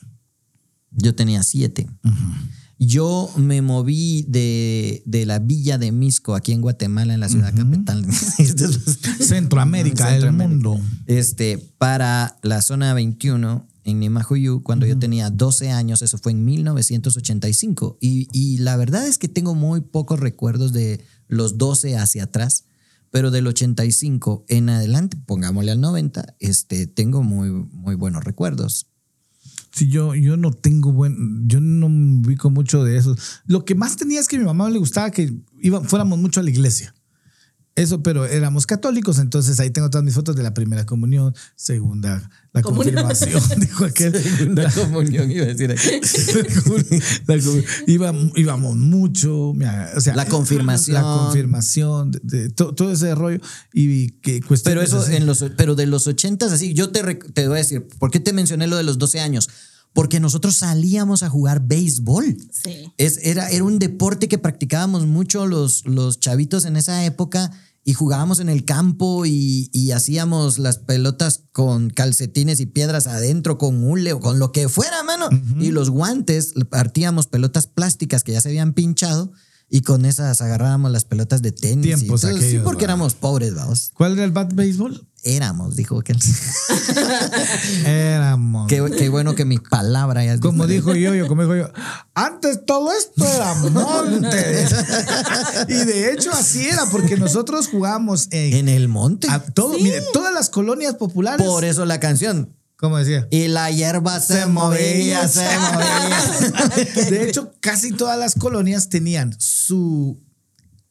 Yo 0.93 1.15
tenía 1.15 1.43
siete. 1.43 1.87
Yo 2.79 3.31
me 3.37 3.63
moví 3.63 4.25
de, 4.29 5.03
de 5.07 5.27
la 5.27 5.39
villa 5.39 5.79
de 5.79 5.93
Misco, 5.93 6.35
aquí 6.35 6.53
en 6.53 6.61
Guatemala, 6.61 7.15
en 7.15 7.21
la 7.21 7.29
ciudad 7.29 7.55
capital. 7.55 8.05
Centroamérica, 9.21 10.09
el 10.15 10.23
Centroamérica. 10.23 10.69
mundo. 10.71 10.81
Este, 11.07 11.59
para 11.79 12.39
la 12.43 12.63
zona 12.63 12.95
21 12.95 13.67
en 13.87 14.01
Nimajuyú, 14.01 14.65
cuando 14.65 14.85
yo 14.85 14.99
tenía 14.99 15.31
12 15.31 15.71
años, 15.71 16.03
eso 16.03 16.19
fue 16.19 16.33
en 16.33 16.45
1985. 16.45 17.99
Y, 18.01 18.29
y 18.33 18.59
la 18.59 18.77
verdad 18.77 19.07
es 19.07 19.17
que 19.17 19.29
tengo 19.29 19.55
muy 19.55 19.81
pocos 19.81 20.19
recuerdos 20.19 20.73
de 20.73 21.01
los 21.29 21.57
12 21.57 21.97
hacia 21.97 22.25
atrás, 22.25 22.65
pero 23.13 23.31
del 23.31 23.47
85 23.47 24.45
en 24.49 24.71
adelante, 24.71 25.17
pongámosle 25.25 25.71
al 25.71 25.81
90, 25.81 26.35
este, 26.41 26.89
tengo 26.89 27.23
muy, 27.23 27.49
muy 27.51 27.95
buenos 27.95 28.25
recuerdos. 28.25 28.89
Sí, 29.71 29.89
yo, 29.89 30.17
yo 30.17 30.37
no 30.37 30.51
tengo 30.51 30.91
buen, 30.91 31.49
yo 31.49 31.61
no 31.61 31.89
me 31.89 32.27
ubico 32.27 32.51
mucho 32.51 32.83
de 32.83 32.97
eso. 32.97 33.15
Lo 33.47 33.65
que 33.65 33.77
más 33.77 33.97
tenía 33.97 34.19
es 34.19 34.27
que 34.27 34.35
a 34.35 34.41
mi 34.41 34.47
mamá 34.47 34.69
le 34.69 34.81
gustaba 34.81 35.13
que 35.13 35.33
iba, 35.63 35.81
fuéramos 35.85 36.19
mucho 36.19 36.41
a 36.41 36.43
la 36.43 36.51
iglesia. 36.51 36.93
Eso, 37.77 38.03
pero 38.03 38.25
éramos 38.25 38.67
católicos, 38.67 39.19
entonces 39.19 39.61
ahí 39.61 39.71
tengo 39.71 39.91
todas 39.91 40.03
mis 40.05 40.15
fotos 40.15 40.35
de 40.35 40.43
la 40.43 40.55
primera 40.55 40.87
comunión, 40.87 41.35
segunda, 41.57 42.31
la 42.53 42.63
Comunión. 42.63 42.95
confirmación, 43.05 43.43
dijo 43.61 43.85
aquel. 43.85 44.15
Una 44.51 44.73
comunión, 44.73 45.31
iba 45.31 45.45
a 45.45 45.49
decir 45.49 45.71
aquí. 45.71 45.91
La 47.27 47.37
Iba- 47.87 48.15
íbamos 48.35 48.77
mucho, 48.77 49.53
mira, 49.55 49.93
o 49.97 50.01
sea, 50.01 50.17
La 50.17 50.27
confirmación. 50.27 50.95
la 50.95 51.03
confirmación, 51.03 52.11
de, 52.13 52.21
de 52.23 52.49
to- 52.51 52.75
todo 52.75 52.93
ese 52.93 53.15
rollo 53.15 53.41
y 53.73 54.09
que 54.21 54.41
Pero 54.65 54.81
eso 54.83 55.01
así. 55.01 55.15
en 55.17 55.27
los 55.27 55.45
pero 55.57 55.75
de 55.75 55.87
los 55.87 56.07
ochentas 56.07 56.53
así, 56.53 56.73
yo 56.75 56.91
te, 56.91 57.03
te 57.15 57.47
voy 57.47 57.57
a 57.57 57.59
decir, 57.59 57.87
¿por 57.99 58.11
qué 58.11 58.21
te 58.21 58.33
mencioné 58.33 58.67
lo 58.67 58.77
de 58.77 58.85
los 58.85 58.99
12 58.99 59.21
años? 59.21 59.49
porque 59.93 60.21
nosotros 60.21 60.57
salíamos 60.57 61.23
a 61.23 61.31
jugar 61.31 61.63
béisbol. 61.67 62.37
Sí. 62.53 62.93
Es, 62.99 63.19
era, 63.23 63.49
era 63.49 63.65
un 63.65 63.79
deporte 63.79 64.29
que 64.29 64.37
practicábamos 64.37 65.07
mucho 65.07 65.47
los, 65.47 65.87
los 65.87 66.21
chavitos 66.21 66.67
en 66.67 66.77
esa 66.77 67.03
época 67.07 67.51
y 67.89 67.95
jugábamos 67.95 68.41
en 68.41 68.49
el 68.49 68.65
campo 68.65 69.27
y, 69.27 69.71
y 69.73 69.93
hacíamos 69.93 70.59
las 70.59 70.79
pelotas 70.79 71.45
con 71.53 71.89
calcetines 71.89 72.59
y 72.59 72.67
piedras 72.67 73.07
adentro, 73.07 73.59
con 73.59 73.85
hule 73.85 74.13
o 74.13 74.19
con 74.19 74.41
lo 74.41 74.51
que 74.51 74.69
fuera, 74.69 75.05
mano. 75.05 75.29
Y 75.61 75.71
los 75.71 75.91
guantes, 75.91 76.55
partíamos 76.69 77.29
pelotas 77.29 77.69
plásticas 77.69 78.25
que 78.25 78.33
ya 78.33 78.41
se 78.41 78.49
habían 78.49 78.73
pinchado 78.73 79.31
y 79.69 79.81
con 79.83 80.05
esas 80.07 80.41
agarrábamos 80.41 80.91
las 80.93 81.05
pelotas 81.05 81.43
de 81.43 81.53
tenis. 81.53 81.87
y 81.87 81.95
Tiempos 81.99 82.21
todo. 82.21 82.37
sí, 82.39 82.61
porque 82.63 82.85
éramos 82.85 83.15
pobres, 83.15 83.55
vamos. 83.55 83.91
¿Cuál 83.95 84.13
era 84.13 84.25
el 84.25 84.31
bat 84.31 84.53
béisbol? 84.55 85.07
Éramos, 85.25 85.75
dijo 85.75 86.03
que. 86.03 86.15
Éramos. 87.85 88.69
qué, 88.69 88.85
qué 88.97 89.09
bueno 89.09 89.35
que 89.35 89.45
mi 89.45 89.59
palabra 89.59 90.25
ya 90.25 90.35
es 90.35 90.41
Como 90.41 90.67
diferente. 90.67 90.99
dijo 91.01 91.15
yo, 91.15 91.15
yo, 91.17 91.29
como 91.29 91.43
dijo 91.43 91.57
yo, 91.57 91.69
antes 92.15 92.65
todo 92.65 92.93
esto 92.93 93.25
era 93.25 93.55
monte. 93.55 94.67
y 95.69 95.75
de 95.85 96.13
hecho 96.13 96.31
así 96.33 96.67
era, 96.69 96.87
porque 96.87 97.17
nosotros 97.17 97.69
jugábamos 97.69 98.29
en, 98.31 98.55
En 98.55 98.69
el 98.69 98.89
monte. 98.89 99.29
a 99.29 99.41
todo, 99.41 99.77
mire, 99.79 100.01
todas 100.13 100.33
las 100.33 100.49
colonias 100.51 100.95
populares. 100.95 101.45
Por 101.45 101.65
eso 101.65 101.85
la 101.87 101.99
canción. 102.01 102.56
¿Cómo 102.79 102.99
decía? 102.99 103.27
Y 103.31 103.49
la 103.49 103.71
hierba 103.71 104.21
se, 104.21 104.45
movía, 104.47 105.27
se 105.29 105.47
movía. 105.59 107.05
De 107.11 107.29
hecho, 107.29 107.53
casi 107.61 107.93
todas 107.93 108.19
las 108.19 108.35
colonias 108.35 108.89
tenían 108.91 109.35
su 109.39 110.21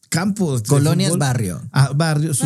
campo. 0.10 0.60
Colonias 0.68 1.10
fútbol. 1.10 1.20
barrio. 1.20 1.62
Ah, 1.72 1.92
barrio, 1.94 2.34
su, 2.34 2.46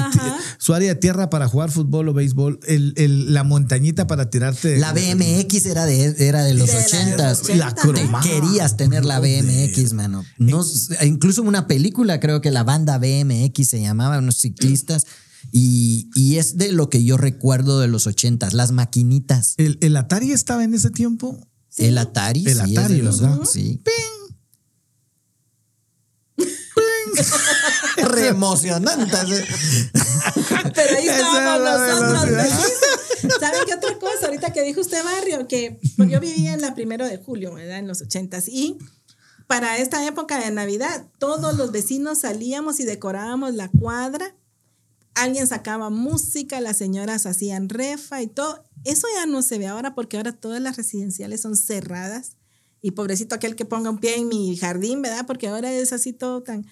su 0.58 0.74
área 0.74 0.90
de 0.90 0.96
tierra 1.00 1.30
para 1.30 1.48
jugar 1.48 1.72
fútbol 1.72 2.10
o 2.10 2.14
béisbol, 2.14 2.60
el, 2.68 2.94
el- 2.98 3.34
la 3.34 3.44
montañita 3.44 4.08
para 4.08 4.30
tirarte. 4.30 4.78
La 4.78 4.92
BMX 4.92 5.66
era 5.68 5.86
de, 5.86 6.16
era 6.18 6.44
de 6.44 6.56
los 6.56 6.68
De 6.68 6.74
la- 6.74 6.80
ochentas. 6.80 7.50
La 7.50 7.68
80. 7.70 7.76
cromada. 7.82 8.24
Querías 8.30 8.76
tener 8.76 9.06
la 9.06 9.20
BMX, 9.20 9.94
mano. 9.94 10.26
No, 10.38 10.66
incluso 11.04 11.44
una 11.44 11.66
película, 11.68 12.20
creo 12.20 12.42
que 12.42 12.52
la 12.52 12.64
banda 12.64 12.98
BMX 12.98 13.68
se 13.70 13.80
llamaba, 13.82 14.18
unos 14.18 14.36
ciclistas. 14.38 15.06
Y, 15.52 16.10
y 16.16 16.38
es 16.38 16.58
de 16.58 16.72
lo 16.72 16.90
que 16.90 17.04
yo 17.04 17.18
recuerdo 17.18 17.80
de 17.80 17.88
los 17.88 18.08
ochentas, 18.08 18.54
las 18.54 18.72
maquinitas. 18.72 19.54
El, 19.58 19.78
el 19.82 19.96
Atari 19.98 20.32
estaba 20.32 20.64
en 20.64 20.74
ese 20.74 20.90
tiempo. 20.90 21.38
El 21.78 21.98
Atari. 21.98 22.46
El 22.48 22.66
sí, 22.66 22.78
Atari, 22.78 23.02
los- 23.02 23.22
¿verdad? 23.22 23.40
Sí. 23.52 23.82
Re 27.98 28.28
emocionante. 28.28 29.18
Pero 30.76 30.98
ahí 30.98 31.08
estábamos 31.08 31.80
nosotros. 31.80 32.54
¿Saben 33.40 33.62
qué 33.66 33.74
otra 33.74 33.98
cosa? 34.00 34.26
Ahorita 34.28 34.54
que 34.54 34.64
dijo 34.64 34.82
usted 34.82 35.04
barrio, 35.04 35.48
que 35.48 35.80
yo 35.98 36.20
vivía 36.20 36.54
en 36.54 36.62
la 36.62 36.76
primero 36.76 37.06
de 37.06 37.18
julio, 37.18 37.54
¿verdad? 37.54 37.80
En 37.80 37.88
los 37.88 38.02
ochentas. 38.02 38.48
Y 38.48 38.78
para 39.48 39.78
esta 39.78 40.06
época 40.08 40.40
de 40.40 40.52
Navidad, 40.52 41.08
todos 41.18 41.56
los 41.58 41.72
vecinos 41.72 42.20
salíamos 42.22 42.80
y 42.80 42.86
decorábamos 42.86 43.54
la 43.56 43.70
cuadra. 43.70 44.36
Alguien 45.20 45.48
sacaba 45.48 45.90
música, 45.90 46.62
las 46.62 46.78
señoras 46.78 47.26
hacían 47.26 47.68
refa 47.68 48.22
y 48.22 48.28
todo. 48.28 48.64
Eso 48.86 49.08
ya 49.16 49.26
no 49.26 49.42
se 49.42 49.58
ve 49.58 49.68
ahora 49.68 49.94
porque 49.94 50.18
ahora 50.18 50.32
todas 50.32 50.62
las 50.62 50.78
residenciales 50.78 51.42
son 51.42 51.58
cerradas. 51.58 52.38
Y 52.82 52.92
pobrecito 52.92 53.36
aquel 53.36 53.58
que 53.58 53.66
ponga 53.66 53.90
un 53.90 53.98
pie 53.98 54.16
en 54.16 54.30
mi 54.30 54.56
jardín, 54.56 55.02
¿verdad? 55.02 55.26
Porque 55.28 55.50
ahora 55.50 55.72
es 55.72 55.92
así 55.92 56.14
todo 56.14 56.44
tan... 56.44 56.66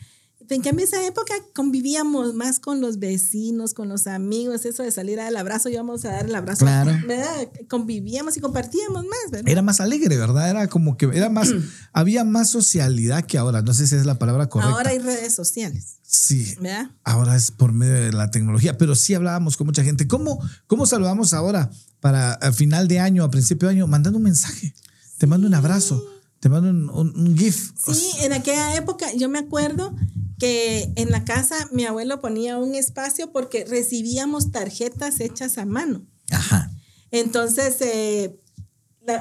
En 0.49 0.61
cambio, 0.61 0.85
esa 0.85 1.05
época 1.05 1.33
convivíamos 1.53 2.33
más 2.33 2.59
con 2.61 2.79
los 2.79 2.99
vecinos, 2.99 3.73
con 3.73 3.89
los 3.89 4.07
amigos, 4.07 4.63
eso 4.65 4.81
de 4.83 4.91
salir 4.91 5.19
al 5.19 5.35
abrazo, 5.35 5.67
íbamos 5.67 6.05
a 6.05 6.11
dar 6.11 6.25
el 6.25 6.35
abrazo, 6.35 6.63
Claro. 6.63 6.93
¿verdad? 7.05 7.49
Convivíamos 7.69 8.37
y 8.37 8.39
compartíamos 8.39 9.03
más, 9.03 9.31
¿verdad? 9.31 9.49
Era 9.51 9.61
más 9.61 9.81
alegre, 9.81 10.15
¿verdad? 10.15 10.49
Era 10.49 10.67
como 10.67 10.95
que 10.95 11.05
era 11.13 11.29
más, 11.29 11.49
había 11.91 12.23
más 12.23 12.49
socialidad 12.49 13.25
que 13.25 13.37
ahora. 13.37 13.61
No 13.61 13.73
sé 13.73 13.87
si 13.87 13.95
es 13.95 14.05
la 14.05 14.19
palabra 14.19 14.47
correcta. 14.47 14.73
Ahora 14.73 14.91
hay 14.91 14.99
redes 14.99 15.35
sociales, 15.35 15.97
Sí. 16.03 16.55
¿verdad? 16.61 16.91
Ahora 17.03 17.35
es 17.35 17.51
por 17.51 17.73
medio 17.73 17.95
de 17.95 18.13
la 18.13 18.31
tecnología, 18.31 18.77
pero 18.77 18.95
sí 18.95 19.13
hablábamos 19.15 19.57
con 19.57 19.67
mucha 19.67 19.83
gente. 19.83 20.07
¿Cómo, 20.07 20.39
cómo 20.67 20.85
saludamos 20.85 21.33
ahora 21.33 21.69
para 21.99 22.33
a 22.35 22.53
final 22.53 22.87
de 22.87 22.99
año, 23.01 23.25
a 23.25 23.31
principio 23.31 23.67
de 23.67 23.75
año? 23.75 23.87
Mandando 23.87 24.17
un 24.17 24.23
mensaje. 24.23 24.73
Te 25.17 25.27
mando 25.27 25.45
un 25.47 25.55
abrazo. 25.55 26.01
Te 26.39 26.49
mando 26.49 26.69
un, 26.69 26.89
un- 27.15 27.37
GIF. 27.37 27.71
Sí, 27.93 28.11
en 28.21 28.33
aquella 28.33 28.75
época 28.75 29.07
yo 29.15 29.27
me 29.29 29.39
acuerdo 29.39 29.95
que 30.39 30.91
en 30.95 31.09
la 31.11 31.25
casa 31.25 31.55
mi 31.71 31.85
abuelo 31.85 32.19
ponía 32.21 32.57
un 32.57 32.75
espacio 32.75 33.31
porque 33.31 33.65
recibíamos 33.65 34.51
tarjetas 34.51 35.19
hechas 35.19 35.57
a 35.57 35.65
mano. 35.65 36.05
Ajá. 36.29 36.71
Entonces, 37.09 37.77
eh, 37.81 38.39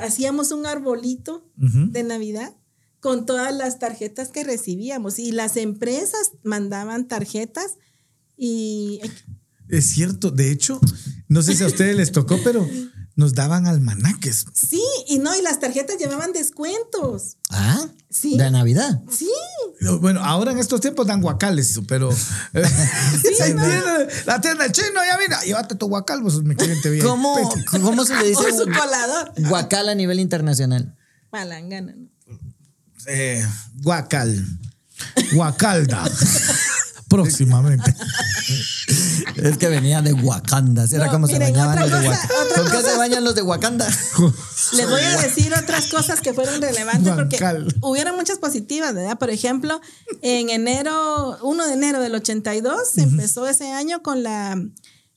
hacíamos 0.03 0.51
un 0.53 0.67
arbolito 0.67 1.49
de 1.57 2.03
Navidad 2.03 2.55
con 3.01 3.25
todas 3.25 3.55
las 3.55 3.79
tarjetas 3.79 4.29
que 4.31 4.43
recibíamos 4.45 5.19
y 5.19 5.33
las 5.33 5.57
empresas 5.57 6.33
mandaban 6.43 7.07
tarjetas 7.09 7.77
y 8.37 9.01
Es 9.69 9.87
cierto. 9.87 10.31
De 10.31 10.51
hecho, 10.51 10.81
no 11.29 11.41
sé 11.43 11.55
si 11.57 11.63
a 11.63 11.69
ustedes 11.69 11.97
les 11.97 12.13
tocó, 12.13 12.39
pero 12.45 12.69
nos 13.17 13.35
daban 13.35 13.67
almanaques. 13.67 14.45
sí, 14.55 14.83
y 15.09 15.19
no, 15.19 15.35
y 15.35 15.43
las 15.43 15.59
tarjetas 15.59 15.97
llevaban 15.99 16.33
descuentos. 16.33 17.39
Ah, 17.51 17.87
Sí. 18.09 18.39
de 18.39 18.51
Navidad. 18.51 19.03
Sí, 19.11 19.29
No, 19.81 19.99
Bueno, 19.99 20.25
ahora 20.25 20.53
en 20.53 20.59
estos 20.59 20.81
tiempos 20.81 21.07
dan 21.07 21.21
guacales, 21.21 21.79
pero. 21.89 22.11
eh, 22.13 22.65
sí, 23.23 23.53
La 24.27 24.41
tienda 24.41 24.63
del 24.65 24.73
chino, 24.73 25.01
ya 25.07 25.19
mira, 25.19 25.43
llévate 25.43 25.75
tu 25.75 25.89
guacal, 25.89 26.23
pues 26.23 26.37
mi 26.43 26.55
cliente 26.55 26.89
bien. 26.91 27.05
¿Cómo, 27.05 27.35
¿Cómo 27.83 28.05
se 28.07 28.15
le 28.17 28.29
dice 28.29 28.41
o 28.53 28.59
su 28.59 28.65
colador. 28.65 29.33
guacal 29.49 29.89
a 29.89 29.95
nivel 29.95 30.21
internacional? 30.21 30.97
Palangana, 31.31 31.95
¿no? 31.97 32.09
Eh, 33.07 33.47
guacal. 33.83 34.47
Guacalda. 35.33 36.05
Próximamente. 37.09 37.95
Es 39.37 39.59
que 39.59 39.69
venía 39.69 40.03
de 40.03 40.13
Wakanda. 40.13 40.85
Era 40.91 41.07
No, 41.07 41.13
como 41.13 41.27
se 41.27 41.39
bañaban 41.39 41.79
los 41.79 41.91
de 41.91 42.09
Wakanda. 42.09 42.55
¿Con 42.57 42.71
qué 42.71 42.83
se 42.91 42.97
bañan 42.97 43.25
los 43.25 43.35
de 43.35 43.43
Wakanda? 43.43 43.87
Les 44.73 44.89
voy 44.91 45.01
a 45.03 45.17
decir 45.23 45.53
otras 45.55 45.87
cosas 45.89 46.21
que 46.21 46.33
fueron 46.35 46.61
relevantes 46.61 47.13
porque 47.15 47.39
hubieron 47.83 48.17
muchas 48.17 48.39
positivas, 48.39 48.95
¿verdad? 48.95 49.19
Por 49.19 49.31
ejemplo, 49.31 49.81
en 50.23 50.51
enero, 50.51 51.39
1 51.43 51.67
de 51.67 51.73
enero 51.73 52.01
del 52.01 52.15
82, 52.15 52.89
se 52.89 53.03
empezó 53.03 53.47
ese 53.47 53.71
año 53.73 54.03
con 54.03 54.23
la 54.23 54.61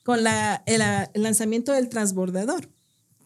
con 0.04 0.24
la, 0.24 0.64
el, 0.66 0.82
el 1.14 1.22
lanzamiento 1.24 1.72
del 1.72 1.88
transbordador, 1.88 2.68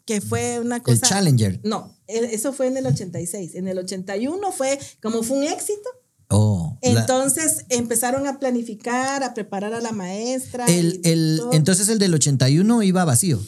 que 0.06 0.20
fue 0.20 0.60
una 0.60 0.78
El 0.78 0.82
cosa... 0.82 1.08
Challenger. 1.08 1.62
No, 1.64 1.98
el- 2.08 2.26
eso 2.26 2.52
fue 2.52 2.68
en 2.68 2.76
el 2.76 2.86
86. 2.88 3.56
En 3.56 3.70
el 3.70 3.78
81 3.78 4.52
fue, 4.52 4.78
como 5.02 5.24
fue 5.24 5.38
un 5.38 5.44
éxito, 5.44 5.90
Oh. 6.30 6.63
La- 6.92 7.02
entonces 7.02 7.66
empezaron 7.70 8.28
a 8.28 8.40
planificar, 8.40 9.24
a 9.24 9.34
preparar 9.34 9.74
a 9.74 9.82
la 9.82 9.92
maestra. 9.92 10.66
el, 10.66 11.02
y 11.04 11.10
el- 11.10 11.42
entonces 11.54 11.88
el 11.90 12.00
del 12.00 12.14
81 12.14 12.84
iba 12.84 13.06
vacío. 13.06 13.40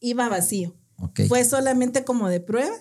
iba 0.00 0.28
vacío. 0.28 0.74
Ok. 1.00 1.22
Fue 1.28 1.44
solamente 1.44 2.04
como 2.04 2.28
de 2.28 2.40
prueba. 2.40 2.74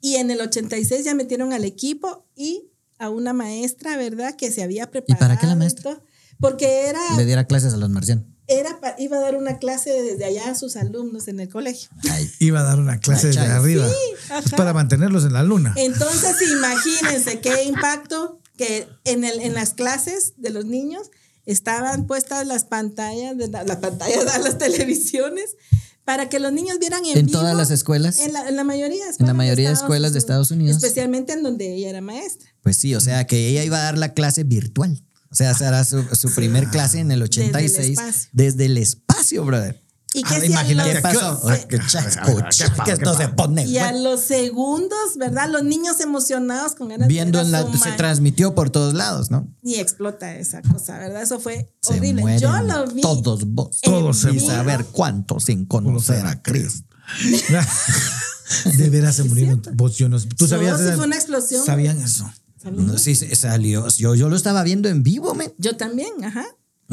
Y 0.00 0.16
en 0.16 0.30
el 0.30 0.40
86 0.42 1.04
ya 1.04 1.14
metieron 1.14 1.52
al 1.54 1.64
equipo 1.64 2.26
y 2.36 2.70
a 2.98 3.08
una 3.08 3.32
maestra, 3.32 3.96
¿verdad? 3.96 4.34
Que 4.36 4.50
se 4.50 4.62
había 4.62 4.90
preparado. 4.90 5.18
para 5.18 5.38
qué 5.40 5.46
la 5.46 5.56
maestra? 5.56 5.98
Porque 6.38 6.88
era, 6.88 7.00
Le 7.16 7.24
diera 7.24 7.46
clases 7.46 7.72
a 7.72 7.76
los 7.78 7.88
marcianos. 7.90 8.24
era 8.46 8.78
pa- 8.80 8.94
iba 8.98 9.16
a 9.16 9.20
dar 9.20 9.34
una 9.36 9.58
clase 9.58 9.90
desde 10.02 10.24
allá 10.26 10.50
a 10.50 10.54
sus 10.54 10.76
alumnos 10.76 11.28
en 11.28 11.40
el 11.40 11.48
colegio. 11.48 11.88
Ay. 12.10 12.30
Iba 12.40 12.60
a 12.60 12.64
dar 12.64 12.78
una 12.78 12.98
clase 13.00 13.28
desde 13.28 13.40
arriba. 13.40 13.86
ajá. 14.30 14.38
Es 14.40 14.50
para 14.52 14.74
mantenerlos 14.74 15.24
en 15.24 15.32
la 15.32 15.42
luna. 15.42 15.72
Entonces, 15.76 16.36
imagínense 16.52 17.40
qué 17.40 17.64
impacto 17.64 18.40
que 18.56 18.86
en, 19.04 19.24
el, 19.24 19.40
en 19.40 19.54
las 19.54 19.74
clases 19.74 20.34
de 20.36 20.50
los 20.50 20.64
niños 20.64 21.10
estaban 21.46 22.06
puestas 22.06 22.46
las 22.46 22.64
pantallas, 22.64 23.36
de 23.36 23.48
la- 23.48 23.64
las 23.64 23.76
pantallas 23.78 24.20
de 24.32 24.38
las 24.42 24.58
televisiones, 24.58 25.56
para 26.04 26.28
que 26.28 26.38
los 26.38 26.52
niños 26.52 26.78
vieran 26.78 27.04
en, 27.06 27.16
¿En 27.18 27.26
vivo 27.26 27.38
todas 27.38 27.56
las 27.56 27.70
escuelas? 27.70 28.18
En 28.20 28.32
la, 28.32 28.48
en 28.48 28.56
la 28.56 28.64
mayoría. 28.64 29.04
En 29.18 29.26
la 29.26 29.34
mayoría 29.34 29.68
de 29.68 29.74
escuelas 29.74 30.12
de 30.12 30.18
Estados 30.18 30.50
Unidos. 30.50 30.76
Especialmente 30.76 31.32
en 31.32 31.42
donde 31.42 31.74
ella 31.74 31.88
era 31.90 32.00
maestra. 32.00 32.50
Pues 32.62 32.76
sí, 32.76 32.94
o 32.94 33.00
sea 33.00 33.26
que 33.26 33.48
ella 33.48 33.64
iba 33.64 33.78
a 33.78 33.82
dar 33.84 33.98
la 33.98 34.12
clase 34.12 34.44
virtual. 34.44 35.02
O 35.30 35.34
sea, 35.34 35.52
será 35.54 35.82
su, 35.84 36.02
su 36.14 36.32
primer 36.34 36.68
clase 36.68 37.00
en 37.00 37.10
el 37.10 37.22
86 37.22 37.88
espacio. 37.98 38.30
desde 38.32 38.66
el 38.66 38.76
espacio, 38.78 39.44
brother. 39.44 39.82
Y 40.16 40.22
Ah, 40.24 40.28
que 40.28 40.34
si 40.40 40.46
a 40.46 40.46
imagínate 40.46 40.88
los- 40.94 40.96
¿Qué 40.96 41.02
pasó? 41.02 41.42
¿qué- 41.68 42.84
que 42.84 42.92
esto 42.92 43.16
se 43.16 43.28
pone. 43.28 43.66
Y 43.66 43.78
a 43.78 43.90
los 43.92 44.20
segundos, 44.20 45.16
¿verdad? 45.18 45.48
Los 45.50 45.64
niños 45.64 45.98
emocionados 46.00 46.76
con 46.76 46.88
ganas 46.88 47.08
Viendo 47.08 47.38
de 47.40 47.44
en 47.46 47.50
la. 47.50 47.64
Se 47.78 47.92
transmitió 47.92 48.54
por 48.54 48.70
todos 48.70 48.94
lados, 48.94 49.30
¿no? 49.32 49.48
Y 49.62 49.74
explota 49.80 50.36
esa 50.36 50.62
cosa, 50.62 50.98
¿verdad? 50.98 51.22
Eso 51.22 51.40
fue 51.40 51.68
Se 51.82 51.94
horrible. 51.94 52.38
Yo 52.38 52.52
lo 52.62 52.86
vi. 52.86 53.00
todos 53.02 53.44
vos. 53.44 53.80
Todos 53.80 54.18
se 54.18 54.30
y 54.30 54.38
mueren. 54.38 54.46
saber 54.56 54.84
cuántos 54.86 55.44
sin 55.44 55.66
conocer 55.66 56.24
a 56.26 56.40
Cristo. 56.42 56.86
De 58.76 58.90
veras 58.90 59.16
se 59.16 59.24
murieron. 59.24 59.62
Vos, 59.74 59.96
yo 59.96 60.08
no- 60.08 60.20
¿Tú 60.20 60.46
sabías? 60.46 60.80
esa- 60.80 60.96
fue 60.96 61.06
una 61.06 61.16
explosión. 61.16 61.64
¿Sabían 61.64 62.00
eso? 62.00 62.30
No, 62.70 62.96
sí, 62.98 63.14
se- 63.14 63.34
salió. 63.36 63.86
Yo, 63.88 64.14
yo 64.14 64.28
lo 64.28 64.36
estaba 64.36 64.62
viendo 64.62 64.88
en 64.88 65.02
vivo, 65.02 65.34
men. 65.34 65.52
Yo 65.58 65.76
también, 65.76 66.24
ajá. 66.24 66.44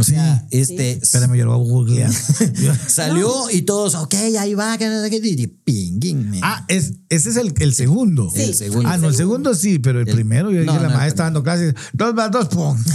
O 0.01 0.03
sea, 0.03 0.45
este 0.51 0.91
Espérame, 1.01 1.35
yo 1.37 1.45
lo 1.45 1.57
voy 1.57 1.67
a 1.67 1.71
googlear. 1.71 2.11
salió 2.87 3.49
y 3.51 3.61
todos, 3.61 3.95
ok, 3.95 4.13
ahí 4.39 4.53
va, 4.53 4.77
que 4.77 4.87
no 4.87 5.01
sé 5.01 5.09
qué, 5.09 5.21
y 5.23 5.47
pinguín, 5.47 6.29
me- 6.29 6.39
ah, 6.43 6.65
es, 6.67 6.93
ese 7.09 7.29
es 7.29 7.37
el, 7.37 7.53
el 7.59 7.73
segundo. 7.73 8.29
Sí, 8.33 8.41
El 8.41 8.53
segundo. 8.55 8.89
Ah, 8.89 8.97
no, 8.97 9.07
el 9.09 9.15
segundo 9.15 9.55
sí, 9.55 9.79
pero 9.79 10.01
el, 10.01 10.07
El- 10.09 10.15
primero, 10.15 10.51
yo 10.51 10.63
no, 10.65 10.71
dije, 10.73 10.83
la 10.83 10.89
no, 10.91 10.97
maestra 10.97 11.25
dando 11.25 11.43
clases, 11.43 11.73
dos 11.93 12.13
más 12.13 12.31
dos, 12.31 12.47
pum. 12.49 12.77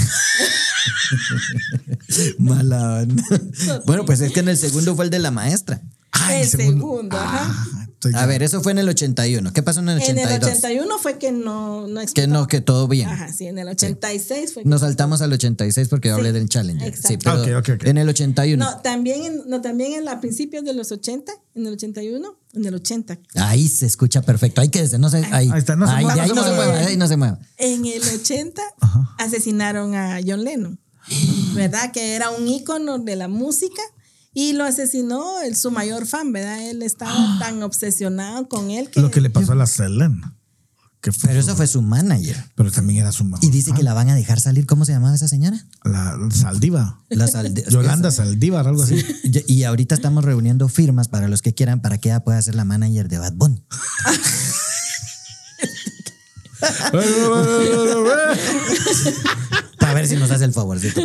Mala 2.38 3.02
onda. 3.02 3.22
Bueno, 3.86 4.04
pues 4.04 4.20
es 4.20 4.32
que 4.32 4.40
en 4.40 4.48
el 4.48 4.56
segundo 4.56 4.94
fue 4.96 5.04
el 5.04 5.10
de 5.10 5.18
la 5.18 5.30
maestra. 5.30 5.80
Ah, 6.20 6.36
el 6.40 6.48
segundo, 6.48 7.16
ajá. 7.16 7.46
Ah, 8.14 8.22
A 8.22 8.26
ver, 8.26 8.42
eso 8.42 8.62
fue 8.62 8.70
en 8.72 8.78
el 8.78 8.88
81. 8.88 9.52
¿Qué 9.52 9.62
pasó 9.62 9.80
en 9.80 9.88
el 9.88 9.96
En 10.00 10.02
82? 10.02 10.30
el 10.32 10.42
81 10.42 10.98
fue 10.98 11.18
que 11.18 11.32
no, 11.32 11.88
no 11.88 12.00
Que 12.14 12.26
no, 12.28 12.46
que 12.46 12.60
todo 12.60 12.86
bien. 12.86 13.08
Ajá, 13.08 13.32
sí, 13.32 13.46
en 13.46 13.58
el 13.58 13.66
86 13.68 14.54
fue 14.54 14.62
que 14.62 14.68
Nos 14.68 14.82
saltamos 14.82 15.22
al 15.22 15.32
86 15.32 15.88
porque 15.88 16.08
yo 16.08 16.14
hablé 16.14 16.32
del 16.32 16.48
Challenger. 16.48 16.86
exacto. 16.86 17.08
Sí, 17.08 17.18
pero 17.18 17.58
Ok, 17.60 17.68
ok, 17.68 17.80
ok. 17.80 17.86
en 17.88 17.98
el 17.98 18.08
81. 18.08 18.64
No, 18.64 18.78
también 18.80 19.24
en, 19.24 19.42
no, 19.48 19.60
también 19.60 19.94
en 19.94 20.04
la 20.04 20.20
principios 20.20 20.64
de 20.64 20.74
los 20.74 20.92
80, 20.92 21.32
en 21.56 21.66
el 21.66 21.72
81, 21.72 22.38
en 22.54 22.64
el 22.64 22.74
80. 22.74 23.18
Ahí 23.36 23.66
se 23.66 23.86
escucha 23.86 24.22
perfecto. 24.22 24.60
Ahí 24.60 24.68
quédese, 24.68 24.98
no 24.98 25.08
se, 25.10 25.18
ahí. 25.32 25.50
Ahí 25.52 25.58
está, 25.58 25.74
no 25.74 25.86
se 25.86 25.92
Ahí, 25.94 26.04
mueva, 26.04 26.22
ahí 26.22 26.30
no 26.32 26.44
se 26.44 26.50
mueva. 26.52 26.78
ahí 26.78 26.96
no 26.96 27.08
se 27.08 27.16
mueva. 27.16 27.38
En 27.56 27.86
el 27.86 28.02
80 28.02 28.62
asesinaron 29.18 29.94
a 29.94 30.20
John 30.24 30.44
Lennon, 30.44 30.78
¿verdad? 31.54 31.90
Que 31.92 32.14
era 32.14 32.30
un 32.30 32.46
ícono 32.48 32.98
de 32.98 33.16
la 33.16 33.28
música 33.28 33.82
y 34.38 34.52
lo 34.52 34.64
asesinó 34.64 35.40
el, 35.40 35.56
su 35.56 35.70
mayor 35.70 36.06
fan, 36.06 36.30
¿verdad? 36.30 36.60
Él 36.68 36.82
estaba 36.82 37.14
tan 37.40 37.62
obsesionado 37.62 38.46
con 38.50 38.70
él 38.70 38.90
que... 38.90 39.00
Lo 39.00 39.10
que 39.10 39.22
le 39.22 39.30
pasó 39.30 39.52
a 39.52 39.54
la 39.54 39.66
Selena. 39.66 40.36
Que 41.00 41.10
fue, 41.10 41.28
Pero 41.28 41.40
eso 41.40 41.56
fue 41.56 41.66
su 41.66 41.80
manager. 41.80 42.36
pero 42.54 42.70
también 42.70 43.00
era 43.00 43.12
su 43.12 43.24
mejor 43.24 43.42
Y 43.42 43.48
dice 43.50 43.72
que 43.72 43.82
la 43.82 43.94
van 43.94 44.10
a 44.10 44.14
dejar 44.14 44.38
salir. 44.40 44.66
¿Cómo 44.66 44.84
se 44.84 44.92
llamaba 44.92 45.14
esa 45.14 45.26
señora? 45.26 45.64
La 45.84 46.18
Saldiva. 46.34 47.00
La 47.08 47.26
Salde- 47.28 47.64
Yolanda 47.70 48.10
Saldívar, 48.10 48.68
algo 48.68 48.82
así. 48.82 49.02
Y 49.24 49.54
y 49.54 49.64
ahorita 49.64 49.94
estamos 49.94 50.22
reuniendo 50.22 50.68
firmas 50.68 51.08
para 51.08 51.28
los 51.28 51.40
que 51.40 51.54
quieran 51.54 51.80
para 51.80 51.96
que 51.96 52.10
ella 52.10 52.20
pueda 52.20 52.42
ser 52.42 52.56
la 52.56 52.66
manager 52.66 53.08
de 53.08 53.18
Bad 53.18 53.32
Bunny. 53.34 53.64
Para 59.78 59.94
ver 59.94 60.06
si 60.06 60.16
nos 60.16 60.30
hace 60.30 60.44
el 60.44 60.52
favorcito. 60.52 61.00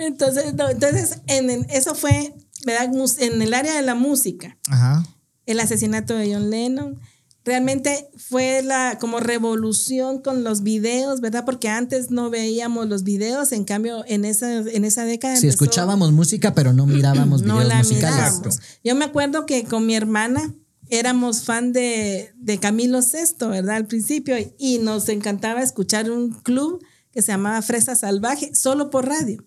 Entonces, 0.00 0.54
no, 0.54 0.68
entonces 0.70 1.20
en, 1.26 1.50
en- 1.50 1.66
eso 1.70 1.94
fue, 1.94 2.34
¿verdad? 2.64 2.90
En 3.18 3.42
el 3.42 3.54
área 3.54 3.74
de 3.74 3.82
la 3.82 3.94
música. 3.94 4.56
Ajá. 4.68 5.04
el 5.46 5.58
asesinato 5.60 6.14
de 6.14 6.32
John 6.32 6.50
Lennon. 6.50 6.98
Realmente 7.44 8.10
fue 8.18 8.62
la 8.62 8.98
como 9.00 9.18
revolución 9.18 10.20
con 10.20 10.44
los 10.44 10.62
videos, 10.62 11.20
¿verdad? 11.22 11.44
Porque 11.46 11.68
antes 11.68 12.10
no 12.10 12.28
veíamos 12.28 12.86
los 12.88 13.02
videos, 13.02 13.52
en 13.52 13.64
cambio 13.64 14.04
en 14.06 14.26
esa, 14.26 14.58
en 14.58 14.84
esa 14.84 15.04
década 15.04 15.34
empezó- 15.34 15.48
escuchábamos 15.48 16.12
música, 16.12 16.54
pero 16.54 16.72
no 16.74 16.86
mirábamos 16.86 17.40
no 17.42 17.54
videos 17.54 17.68
la 17.68 17.78
musicales. 17.78 18.14
mirábamos. 18.16 18.60
Yo 18.84 18.94
me 18.94 19.06
acuerdo 19.06 19.46
que 19.46 19.64
con 19.64 19.86
mi 19.86 19.94
hermana 19.96 20.54
éramos 20.90 21.42
fan 21.44 21.72
de, 21.72 22.30
de 22.36 22.58
Camilo 22.58 23.00
VI, 23.00 23.46
¿verdad? 23.46 23.76
Al 23.76 23.86
principio, 23.86 24.36
y 24.58 24.78
nos 24.78 25.08
encantaba 25.08 25.62
escuchar 25.62 26.10
un 26.10 26.32
club 26.42 26.84
que 27.10 27.22
se 27.22 27.32
llamaba 27.32 27.62
Fresa 27.62 27.94
Salvaje, 27.96 28.54
solo 28.54 28.90
por 28.90 29.08
radio. 29.08 29.42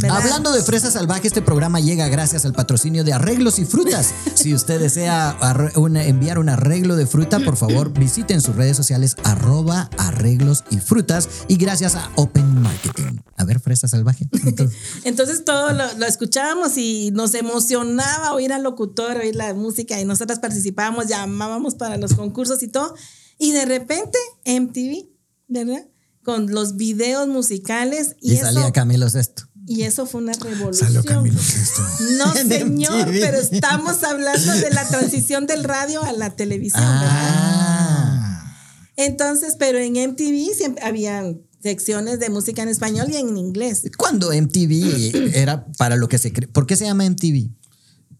¿Verdad? 0.00 0.18
Hablando 0.18 0.52
de 0.52 0.62
fresa 0.62 0.90
salvaje, 0.90 1.26
este 1.26 1.42
programa 1.42 1.80
llega 1.80 2.08
gracias 2.08 2.44
al 2.44 2.52
patrocinio 2.52 3.04
de 3.04 3.12
Arreglos 3.12 3.58
y 3.58 3.64
Frutas. 3.64 4.12
Si 4.34 4.54
usted 4.54 4.80
desea 4.80 5.36
una- 5.76 6.04
enviar 6.04 6.38
un 6.38 6.48
arreglo 6.48 6.96
de 6.96 7.06
fruta, 7.06 7.40
por 7.40 7.56
favor 7.56 7.92
visiten 7.92 8.40
sus 8.40 8.54
redes 8.56 8.76
sociales 8.76 9.16
arroba 9.24 9.90
arreglos 9.98 10.64
y 10.70 10.78
frutas 10.78 11.28
y 11.48 11.56
gracias 11.56 11.94
a 11.94 12.10
Open 12.16 12.62
Marketing. 12.62 13.20
A 13.36 13.44
ver, 13.44 13.60
fresa 13.60 13.88
salvaje. 13.88 14.28
Entonces 15.04 15.44
todo 15.44 15.72
lo, 15.72 15.84
lo 15.98 16.06
escuchábamos 16.06 16.76
y 16.76 17.10
nos 17.12 17.34
emocionaba 17.34 18.32
oír 18.32 18.52
al 18.52 18.62
locutor, 18.62 19.16
oír 19.18 19.36
la 19.36 19.52
música 19.54 20.00
y 20.00 20.04
nosotras 20.04 20.38
participábamos, 20.38 21.06
llamábamos 21.06 21.74
para 21.74 21.96
los 21.96 22.14
concursos 22.14 22.62
y 22.62 22.68
todo. 22.68 22.94
Y 23.38 23.52
de 23.52 23.64
repente 23.66 24.18
MTV, 24.46 25.08
¿verdad? 25.48 25.86
Con 26.24 26.50
los 26.50 26.76
videos 26.76 27.28
musicales 27.28 28.16
y, 28.20 28.32
Y, 28.32 28.34
eso, 28.36 28.46
salía 28.46 28.72
Camilo 28.72 29.08
Sesto. 29.10 29.45
Y 29.66 29.82
eso 29.82 30.06
fue 30.06 30.20
una 30.20 30.32
revolución. 30.32 30.92
Salió 30.92 31.04
Camilo 31.04 31.38
Sesto. 31.40 31.82
No, 32.18 32.32
señor, 32.48 33.08
pero 33.10 33.38
estamos 33.38 34.02
hablando 34.04 34.52
de 34.52 34.70
la 34.70 34.86
transición 34.88 35.46
del 35.46 35.64
radio 35.64 36.02
a 36.02 36.12
la 36.12 36.30
televisión, 36.30 36.82
¿verdad? 36.82 37.08
Ah. 37.10 38.56
Entonces, 38.96 39.56
pero 39.58 39.78
en 39.78 39.92
MTV 39.92 40.54
siempre 40.56 40.84
habían 40.84 41.42
secciones 41.62 42.20
de 42.20 42.30
música 42.30 42.62
en 42.62 42.68
español 42.68 43.08
y 43.10 43.16
en 43.16 43.36
inglés. 43.36 43.82
Cuando 43.96 44.32
MTV 44.32 45.34
era 45.34 45.66
para 45.78 45.96
lo 45.96 46.08
que 46.08 46.18
se 46.18 46.32
cree. 46.32 46.48
¿Por 46.48 46.66
qué 46.66 46.76
se 46.76 46.84
llama 46.84 47.04
MTV? 47.08 47.50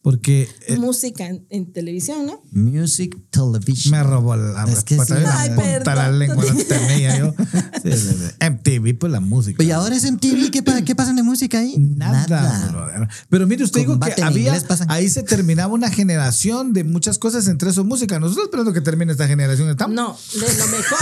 Porque 0.06 0.48
eh, 0.68 0.76
música 0.76 1.26
en, 1.26 1.44
en 1.50 1.72
televisión, 1.72 2.26
¿no? 2.26 2.40
Music 2.52 3.16
Television. 3.30 3.90
me 3.90 4.04
robó 4.04 4.36
la 4.36 4.62
Es 4.62 4.84
que 4.84 4.96
respuesta. 4.96 5.16
sí. 5.16 5.36
Ay, 5.36 5.48
punta 5.48 5.64
de 5.64 5.78
la 5.80 5.82
perdón. 5.84 6.18
lengua 6.20 6.44
la 6.44 6.64
tenía 6.64 7.18
yo. 7.18 7.34
Sí, 7.82 7.92
sí, 7.92 8.16
sí. 8.16 8.50
MTV, 8.50 8.98
pues 9.00 9.10
la 9.12 9.18
música. 9.18 9.64
Y 9.64 9.72
ahora 9.72 9.96
es 9.96 10.04
MTV. 10.10 10.50
¿Qué, 10.52 10.62
pa- 10.62 10.80
qué 10.82 10.94
pasa 10.94 11.12
de 11.12 11.24
música 11.24 11.58
ahí? 11.58 11.74
Nada, 11.76 12.68
brother. 12.70 13.08
Pero 13.28 13.46
mire, 13.48 13.64
usted 13.64 13.80
dijo 13.80 13.92
Combate 13.94 14.14
que 14.14 14.20
en 14.20 14.26
había, 14.28 14.56
ahí 14.86 15.08
se 15.08 15.24
terminaba 15.24 15.72
una 15.74 15.90
generación 15.90 16.72
de 16.72 16.84
muchas 16.84 17.18
cosas 17.18 17.48
entre 17.48 17.70
eso 17.70 17.82
música. 17.84 18.20
Nosotros 18.20 18.44
esperando 18.44 18.72
que 18.72 18.80
termine 18.80 19.10
esta 19.10 19.26
generación. 19.26 19.68
Estamos 19.70 19.96
No, 19.96 20.16
de 20.40 20.54
lo 20.56 20.66
mejor. 20.68 20.98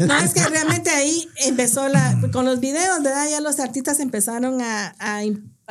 no, 0.08 0.18
es 0.18 0.34
que 0.34 0.46
realmente 0.46 0.90
ahí 0.90 1.26
empezó 1.46 1.88
la. 1.88 2.20
Con 2.32 2.44
los 2.44 2.60
videos, 2.60 3.02
¿verdad? 3.02 3.28
Ya 3.30 3.40
los 3.40 3.60
artistas 3.60 3.98
empezaron 3.98 4.60
a. 4.60 4.94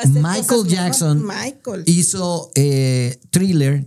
Michael. 0.07 0.67
Jackson 0.67 1.25
Michael. 1.25 1.83
hizo 1.85 2.51
eh, 2.55 3.19
Thriller. 3.29 3.85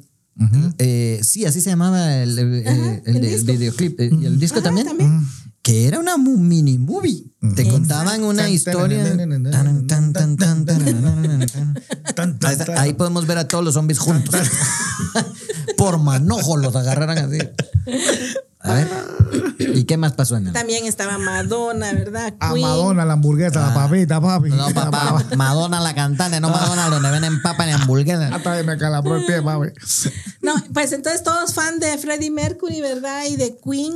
eh, 0.78 1.20
sí, 1.22 1.44
así 1.44 1.60
se 1.60 1.70
llamaba 1.70 2.16
el, 2.22 2.38
eh, 2.38 2.64
Ajá, 2.66 3.00
el 3.06 3.16
el 3.16 3.22
de- 3.22 3.28
disco. 3.30 3.52
videoclip. 3.52 4.00
eh, 4.00 4.10
¿Y 4.20 4.26
el 4.26 4.38
disco 4.40 4.58
Ajá, 4.58 4.64
también? 4.64 4.86
también. 4.88 5.26
Que 5.62 5.86
era 5.86 6.00
una 6.00 6.16
mini 6.18 6.76
movie. 6.78 7.24
Te 7.54 7.68
contaban 7.68 8.24
una 8.24 8.48
historia. 8.50 9.04
ahí 12.76 12.92
podemos 12.94 13.26
ver 13.26 13.38
a 13.38 13.48
todos 13.48 13.64
los 13.64 13.74
zombies 13.74 13.98
juntos. 13.98 14.34
Por 15.76 15.98
manojo 15.98 16.56
los 16.56 16.74
agarraran 16.74 17.18
así. 17.18 17.38
A 18.60 18.74
ver. 18.74 18.88
¿Y 19.74 19.84
qué 19.84 19.96
más 19.96 20.12
pasó 20.12 20.36
en 20.36 20.48
el? 20.48 20.52
También 20.52 20.86
estaba 20.86 21.18
Madonna, 21.18 21.92
¿verdad? 21.92 22.34
A 22.40 22.52
Queen. 22.52 22.66
Madonna, 22.66 23.04
la 23.04 23.12
hamburguesa, 23.14 23.68
la 23.68 23.74
papita, 23.74 24.20
papi. 24.20 24.50
Ah. 24.52 24.56
No, 24.56 24.70
papá, 24.74 25.24
Madonna 25.36 25.80
la 25.80 25.94
cantante, 25.94 26.40
no 26.40 26.50
Madonna 26.50 26.88
donde 26.88 27.10
venden 27.10 27.40
papa 27.42 27.66
ni 27.66 27.72
hamburguesa. 27.72 28.34
Hasta 28.34 28.58
que 28.58 28.64
me 28.64 28.76
calabró 28.78 29.16
el 29.16 29.26
pie, 29.26 29.42
papi. 29.42 29.68
No, 30.40 30.54
pues 30.72 30.92
entonces 30.92 31.22
todos 31.22 31.54
fan 31.54 31.78
de 31.78 31.96
Freddie 31.98 32.30
Mercury, 32.30 32.80
¿verdad? 32.80 33.24
Y 33.28 33.36
de 33.36 33.56
Queen. 33.58 33.94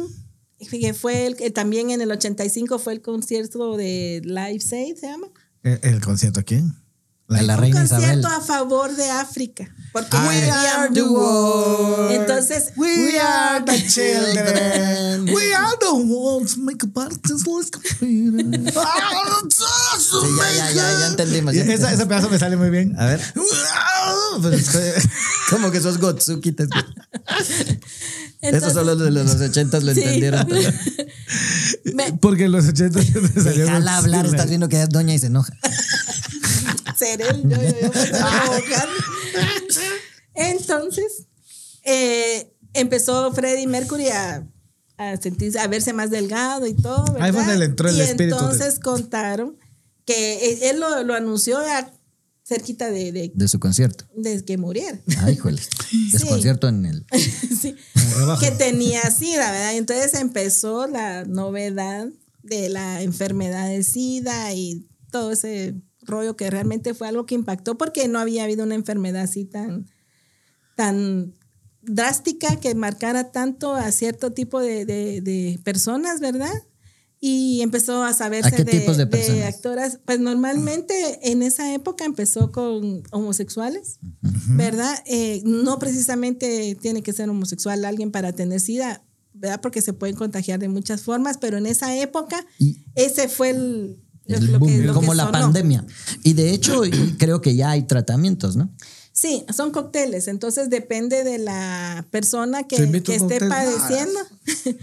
Que 0.71 0.95
fue 0.95 1.27
el 1.27 1.53
también 1.53 1.91
en 1.91 2.01
el 2.01 2.11
85 2.11 2.79
fue 2.79 2.95
el 2.95 3.03
concierto 3.03 3.77
de 3.77 4.23
Live 4.25 4.65
Aid, 4.73 4.97
¿se 4.97 5.07
llama? 5.07 5.27
¿El, 5.63 5.79
el 5.83 6.01
concierto 6.01 6.43
quién? 6.47 6.75
La, 7.29 7.43
la 7.43 7.57
reina 7.57 7.81
concierto 7.81 8.21
Isabel. 8.21 8.25
a 8.25 8.41
favor 8.41 8.95
de 8.95 9.11
África. 9.11 9.69
Porque 9.97 10.15
Ah, 10.19 10.29
we 10.29 10.51
are 10.51 10.89
the 10.93 11.03
world. 11.05 12.11
Entonces, 12.13 12.73
We 12.77 13.19
are 13.19 13.65
the 13.65 13.79
children. 13.89 15.25
We 15.35 15.55
are 15.55 15.75
the 15.81 15.91
ones 15.95 16.59
make 16.59 16.85
a 16.85 16.87
parties 16.89 17.47
like 17.47 17.71
computer. 17.71 18.73
Sí, 19.49 20.27
ya, 20.39 20.53
ya, 20.53 20.71
ya, 20.73 20.99
ya 21.01 21.07
entendimos. 21.07 21.55
ya 21.55 21.63
Esa, 21.63 21.73
entendimos. 21.73 21.93
ese 21.95 22.07
pedazo 22.07 22.29
me 22.29 22.39
sale 22.39 22.57
muy 22.59 22.69
bien. 22.69 22.95
A 23.01 23.07
ver, 23.07 23.21
Pero 24.43 24.55
estoy- 24.55 24.93
como 25.49 25.71
que 25.71 25.81
sos 25.81 25.97
Gotsuki. 25.99 26.53
te- 26.53 26.69
entonces 28.43 28.73
solo 28.75 28.95
los 28.95 28.99
de 29.05 29.11
los 29.13 29.35
ochentas 29.41 29.83
lo 29.83 29.95
Sí. 29.95 30.01
entendieron. 30.03 30.47
me- 31.95 32.13
Porque 32.21 32.45
en 32.45 32.53
los 32.53 32.67
80 32.67 32.99
me 32.99 33.43
salió. 33.43 33.65
Déjala 33.65 33.97
hablar, 33.97 34.27
estás 34.27 34.49
viendo 34.49 34.69
que 34.69 34.83
es 34.83 34.89
doña 34.91 35.15
y 35.15 35.19
se 35.19 35.29
enoja. 35.29 35.55
Ser 36.97 37.21
él, 37.23 37.43
yo, 37.45 37.57
yo, 37.57 37.93
yo. 37.93 37.93
Entonces, 40.35 41.27
eh, 41.85 42.53
empezó 42.75 43.33
Freddie 43.33 43.67
Mercury 43.67 44.09
a, 44.09 44.47
a 44.99 45.17
sentirse, 45.17 45.59
a 45.59 45.67
verse 45.67 45.93
más 45.93 46.11
delgado 46.11 46.67
y 46.67 46.75
todo, 46.75 47.05
¿verdad? 47.05 47.23
Ahí 47.23 47.33
fue 47.33 47.41
donde 47.43 47.59
le 47.59 47.65
entró 47.67 47.89
el 47.89 47.97
y 47.97 48.01
espíritu 48.01 48.37
de- 48.37 48.43
entonces 48.43 48.79
contaron 48.81 49.57
que 50.05 50.53
él, 50.53 50.59
él 50.63 50.81
lo, 50.81 51.03
lo 51.05 51.15
anunció 51.15 51.59
a- 51.59 51.91
cerquita 52.45 52.91
de, 52.91 53.11
de, 53.11 53.33
De 53.35 53.49
su 53.49 53.59
concierto. 53.59 54.05
de 54.15 54.45
que 54.45 54.57
muriera. 54.57 54.97
Ay, 55.19 55.35
híjole. 55.35 55.61
Desconcierto 56.13 56.69
en 56.69 56.87
el. 56.87 57.07
Sí. 57.61 57.75
Que 58.41 58.51
tenía 58.53 59.01
SIDA, 59.11 59.51
¿verdad? 59.51 59.75
Entonces 59.77 60.15
empezó 60.15 60.87
la 60.87 61.25
novedad 61.25 62.07
de 62.45 62.69
la 62.69 63.03
enfermedad 63.03 63.67
de 63.69 63.83
SIDA 63.83 64.53
y 64.53 64.87
todo 65.11 65.33
ese 65.33 65.75
rollo 66.07 66.37
que 66.37 66.49
realmente 66.51 66.95
fue 66.95 67.09
algo 67.09 67.27
que 67.27 67.35
impactó 67.35 67.77
porque 67.77 68.09
no 68.09 68.19
había 68.19 68.45
habido 68.45 68.65
una 68.65 68.75
enfermedad 68.75 69.23
así 69.23 69.45
tan, 69.45 69.87
tan 70.77 71.35
drástica 71.83 72.57
que 72.61 72.75
marcara 72.75 73.31
tanto 73.31 73.75
a 73.75 73.91
cierto 73.93 74.33
tipo 74.33 74.61
de, 74.61 74.85
de- 74.85 75.21
de 75.21 75.61
personas, 75.65 76.21
¿verdad? 76.21 76.53
y 77.19 77.63
empezó 77.63 78.05
a 78.05 78.13
saberse 78.13 78.49
¿A 78.49 78.57
qué 78.57 78.63
de, 78.65 78.79
tipos 78.79 78.99
de 78.99 79.07
de 79.07 79.45
actoras. 79.45 79.99
Pues 80.05 80.21
normalmente 80.21 80.95
en 81.23 81.43
esa 81.43 81.73
época 81.73 82.05
empezó 82.05 82.53
con 82.53 83.03
homosexuales, 83.11 83.99
¿verdad? 84.51 84.95
Eh, 85.07 85.41
no 85.45 85.79
precisamente 85.79 86.77
tiene 86.81 87.03
que 87.03 87.15
ser 87.15 87.29
homosexual 87.31 87.85
alguien 87.87 88.11
para 88.13 88.33
tener 88.33 88.61
SIDA, 88.61 89.03
¿verdad? 89.33 89.61
Porque 89.63 89.81
se 89.81 89.95
pueden 89.95 90.15
contagiar 90.15 90.61
de 90.61 90.69
muchas 90.69 91.03
formas, 91.03 91.39
pero 91.39 91.57
en 91.57 91.65
esa 91.67 91.97
época 91.97 92.45
Y- 92.59 92.85
ese 92.95 93.29
fue 93.29 93.51
el... 93.51 93.97
El 94.29 94.53
lo 94.53 94.59
boom, 94.59 94.71
que- 94.71 94.79
lo 94.83 94.95
como 94.95 95.11
que 95.13 95.17
la 95.17 95.25
sonó. 95.27 95.33
pandemia. 95.39 95.85
Y 96.23 96.33
de 96.35 96.51
hecho, 96.53 96.83
creo 97.19 97.41
que 97.41 97.55
ya 97.57 97.71
hay 97.71 97.83
tratamientos, 97.83 98.57
¿no? 98.57 98.71
Sí, 99.13 99.45
son 99.55 99.71
cócteles, 99.71 100.29
entonces 100.29 100.69
depende 100.69 101.25
de 101.25 101.39
la 101.39 102.07
persona 102.11 102.65
que, 102.65 102.77
esté 102.77 103.03
cóctel. 103.19 103.49
padeciendo. 103.49 104.21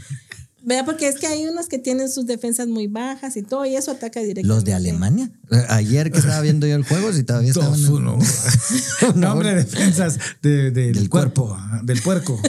Vea, 0.66 0.86
porque 0.86 1.10
es 1.10 1.16
que 1.20 1.28
hay 1.28 1.46
unos 1.46 1.68
que 1.68 1.78
tienen 1.78 2.10
sus 2.10 2.26
defensas 2.26 2.68
muy 2.70 2.88
bajas 2.88 3.36
y 3.36 3.44
todo, 3.44 3.66
y 3.66 3.76
eso 3.76 3.92
ataca 3.92 4.22
directamente. 4.22 4.48
Los 4.48 4.64
de 4.64 4.74
Alemania. 4.74 5.30
Ayer 5.68 6.10
que 6.10 6.20
estaba 6.20 6.40
viendo 6.40 6.66
yo 6.66 6.76
el 6.76 6.84
juego, 6.86 7.12
si 7.12 7.24
todavía 7.26 7.50
estaban. 7.52 7.78
2-1. 7.78 9.14
Nombre 9.16 9.50
de 9.50 9.56
defensas 9.66 10.18
de- 10.42 10.72
del, 10.72 10.94
Del 10.96 11.10
cuerpo, 11.10 11.54
ajá, 11.54 11.82
del 11.84 12.02
puerco. 12.02 12.40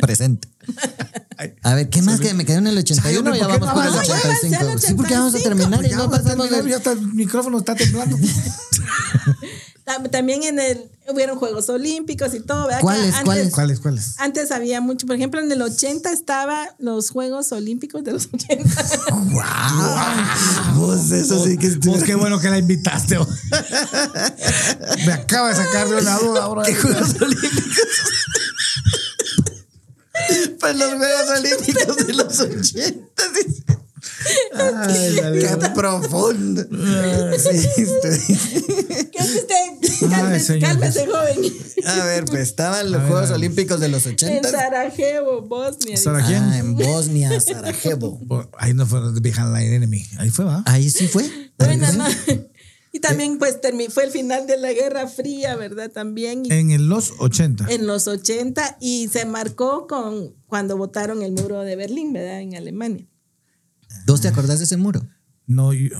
presente. 0.00 0.48
A 1.62 1.74
ver, 1.74 1.88
¿qué 1.88 2.02
más 2.02 2.18
que 2.20 2.34
me 2.34 2.44
quedé 2.44 2.56
en 2.56 2.66
el 2.66 2.78
81? 2.78 3.30
Ay, 3.32 3.38
Ya 3.40 3.46
vamos 3.46 3.58
¿por 3.72 3.84
el 3.84 3.92
no 3.92 3.98
avanzas? 4.00 4.08
85. 4.08 4.48
Ya 4.50 4.60
al 4.72 4.80
Sí, 4.80 4.94
porque 4.94 5.14
vamos 5.14 5.34
a 5.34 5.36
85, 5.38 5.42
terminar 5.48 5.84
y 5.86 5.90
Ya 5.90 5.96
no 5.96 6.10
pasamos 6.10 6.50
ya 6.50 6.76
está, 6.76 6.92
el 6.92 7.00
micrófono 7.14 7.58
está 7.58 7.74
temblando. 7.76 8.18
Tam- 9.86 10.10
También 10.10 10.42
en 10.42 10.58
el 10.58 10.90
hubieron 11.08 11.38
Juegos 11.38 11.68
Olímpicos 11.70 12.34
y 12.34 12.40
todo, 12.40 12.66
¿verdad? 12.66 12.80
¿Cuáles, 12.82 13.14
antes- 13.14 13.24
cuáles? 13.24 13.50
¿Cuáles, 13.54 13.80
cuáles? 13.80 14.14
Antes 14.18 14.50
había 14.52 14.80
mucho, 14.82 15.06
por 15.06 15.16
ejemplo, 15.16 15.40
en 15.40 15.50
el 15.50 15.62
80 15.62 16.12
estaba 16.12 16.74
los 16.78 17.08
Juegos 17.10 17.50
Olímpicos 17.52 18.04
de 18.04 18.12
los 18.12 18.28
80. 18.32 18.84
Vos, 20.74 21.10
eso 21.10 21.42
sí 21.44 21.56
que 21.56 21.68
Pues 21.70 22.04
qué 22.04 22.14
bueno 22.16 22.38
que 22.40 22.50
la 22.50 22.58
invitaste. 22.58 23.16
vos. 23.18 23.28
Me 25.06 25.12
acaba 25.12 25.48
de 25.50 25.54
sacar 25.56 25.88
de 25.88 25.96
una 25.96 26.18
duda 26.18 26.42
ahora. 26.42 26.62
¿Qué 26.64 26.74
Juegos 26.74 27.14
Olímpicos? 27.20 27.64
Pues 30.60 30.76
los 30.76 30.94
Juegos 30.94 31.38
Olímpicos 31.38 31.96
de 32.06 32.12
los 32.14 32.40
80. 32.40 33.22
dice. 33.34 33.62
Ay, 34.54 35.12
la 35.12 35.22
Qué 35.32 35.38
verdad. 35.46 35.74
profundo. 35.74 36.62
Sí, 37.38 37.68
estoy- 37.82 39.08
¿Qué 39.10 39.18
hace 39.18 39.38
usted? 39.38 40.08
Cálmese, 40.10 40.44
señor. 40.46 40.68
cálmese, 40.70 41.06
joven. 41.06 41.52
A 41.86 42.04
ver, 42.04 42.24
pues 42.24 42.42
estaban 42.42 42.90
los 42.90 43.00
A 43.02 43.06
Juegos 43.06 43.28
ver. 43.28 43.36
Olímpicos 43.38 43.80
de 43.80 43.88
los 43.88 44.06
En 44.06 44.12
80. 44.14 44.50
Sarajevo, 44.50 45.42
Bosnia. 45.42 45.96
¿Sara 45.96 46.24
quién? 46.26 46.42
Ah, 46.42 46.58
en 46.58 46.74
Bosnia, 46.76 47.40
Sarajevo. 47.40 48.20
Ahí 48.58 48.74
no 48.74 48.86
fue 48.86 49.00
Behind 49.20 49.54
Line 49.56 49.76
Enemy. 49.76 50.06
Ahí 50.18 50.30
fue, 50.30 50.44
¿va? 50.44 50.62
Ahí 50.66 50.90
sí 50.90 51.08
fue. 51.08 51.24
Bueno, 51.58 51.90
no. 51.92 52.04
Y 52.92 53.00
también 53.00 53.38
pues 53.38 53.58
fue 53.90 54.04
el 54.04 54.10
final 54.10 54.46
de 54.46 54.56
la 54.58 54.72
Guerra 54.72 55.06
Fría, 55.08 55.56
¿verdad? 55.56 55.90
También 55.90 56.44
y 56.46 56.52
En 56.52 56.88
los 56.88 57.12
80. 57.18 57.66
en 57.68 57.86
los 57.86 58.08
80 58.08 58.78
y 58.80 59.08
se 59.08 59.24
marcó 59.26 59.86
con 59.86 60.34
cuando 60.46 60.76
votaron 60.76 61.22
el 61.22 61.32
muro 61.32 61.60
de 61.62 61.76
Berlín, 61.76 62.12
¿verdad? 62.12 62.40
En 62.40 62.56
Alemania. 62.56 63.06
¿Vos 64.06 64.20
te 64.22 64.28
acordás 64.28 64.58
de 64.58 64.64
ese 64.64 64.76
muro? 64.78 65.02
No, 65.46 65.72
yo- 65.72 65.96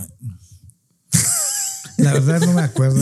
La 1.99 2.13
verdad 2.13 2.41
no 2.41 2.53
me 2.53 2.63
acuerdo. 2.63 3.01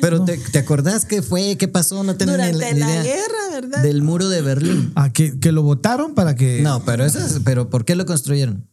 Pero 0.00 0.24
te, 0.24 0.38
¿te 0.38 0.58
acordás 0.58 1.04
qué 1.04 1.22
fue? 1.22 1.56
¿Qué 1.56 1.68
pasó? 1.68 2.02
No 2.02 2.16
tenía 2.16 2.36
ni, 2.36 2.52
Durante 2.52 2.74
ni 2.74 2.80
la 2.80 2.90
idea. 2.90 3.02
guerra, 3.02 3.50
¿verdad? 3.52 3.82
Del 3.82 4.02
muro 4.02 4.28
de 4.28 4.40
Berlín. 4.42 4.92
Ah, 4.94 5.12
que, 5.12 5.38
que 5.38 5.52
lo 5.52 5.62
votaron 5.62 6.14
para 6.14 6.34
que, 6.34 6.60
No, 6.62 6.84
pero 6.84 7.04
eso 7.04 7.18
es, 7.18 7.40
pero 7.44 7.68
¿por 7.68 7.84
qué 7.84 7.94
lo 7.94 8.06
construyeron? 8.06 8.66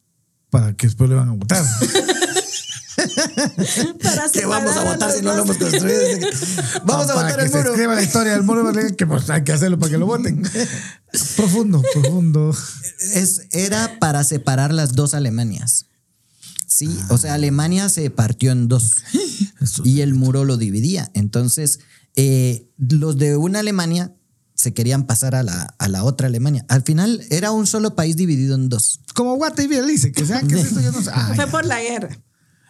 para 0.50 0.76
que 0.78 0.88
después 0.88 1.10
lo 1.10 1.17
iban 1.17 1.28
a 1.30 1.34
votar. 1.34 1.62
Para 4.04 4.30
Que 4.32 4.46
vamos 4.46 4.76
a 4.76 4.84
votar 4.84 5.12
si 5.12 5.22
no 5.24 5.36
lo 5.36 5.44
hemos 5.44 5.58
construido. 5.58 6.00
Vamos 6.86 7.10
a 7.10 7.16
para 7.16 7.30
votar 7.30 7.36
que 7.38 7.46
el 7.46 7.52
se 7.52 7.58
muro. 7.58 7.70
escriba 7.72 7.96
la 7.96 8.02
historia 8.04 8.32
del 8.34 8.44
muro 8.44 8.72
que 8.98 9.08
pues 9.08 9.30
hay 9.30 9.44
que 9.44 9.52
hacerlo 9.54 9.78
para 9.80 9.92
que 9.92 9.98
lo 9.98 10.06
voten. 10.08 10.42
profundo, 11.36 11.84
profundo. 11.94 12.56
Es, 13.14 13.42
era 13.52 14.00
para 14.00 14.24
separar 14.24 14.74
las 14.74 14.94
dos 14.94 15.14
Alemanias. 15.14 15.86
Sí, 16.68 16.90
o 17.10 17.18
sea, 17.18 17.34
Alemania 17.36 17.90
se 17.90 18.10
partió 18.10 18.52
en 18.52 18.68
dos 18.68 18.96
Eso. 19.62 19.84
y 19.86 20.02
el 20.02 20.14
muro 20.14 20.44
lo 20.46 20.58
dividía. 20.58 21.10
Entonces, 21.14 21.80
eh, 22.16 22.68
los 22.78 23.18
de 23.18 23.38
una 23.38 23.60
Alemania 23.60 24.14
se 24.54 24.74
querían 24.74 25.06
pasar 25.06 25.36
a 25.36 25.44
la, 25.44 25.76
a 25.78 25.88
la 25.88 26.04
otra 26.04 26.28
Alemania. 26.28 26.66
Al 26.68 26.82
final 26.84 27.24
era 27.30 27.52
un 27.52 27.68
solo 27.68 27.96
país 27.96 28.16
dividido 28.18 28.56
en 28.56 28.70
dos. 28.70 29.00
Como 29.14 29.36
Guata 29.36 29.64
y 29.64 29.68
Bielice, 29.68 30.12
que 30.12 30.26
sean 30.26 30.48
que 30.48 30.56
es 30.56 30.66
esto, 30.68 30.82
yo 30.82 30.92
no 30.92 31.02
sé. 31.02 31.10
Ah, 31.14 31.32
Fue 31.36 31.46
ya. 31.46 31.52
por 31.52 31.66
la 31.66 31.80
guerra, 31.82 32.10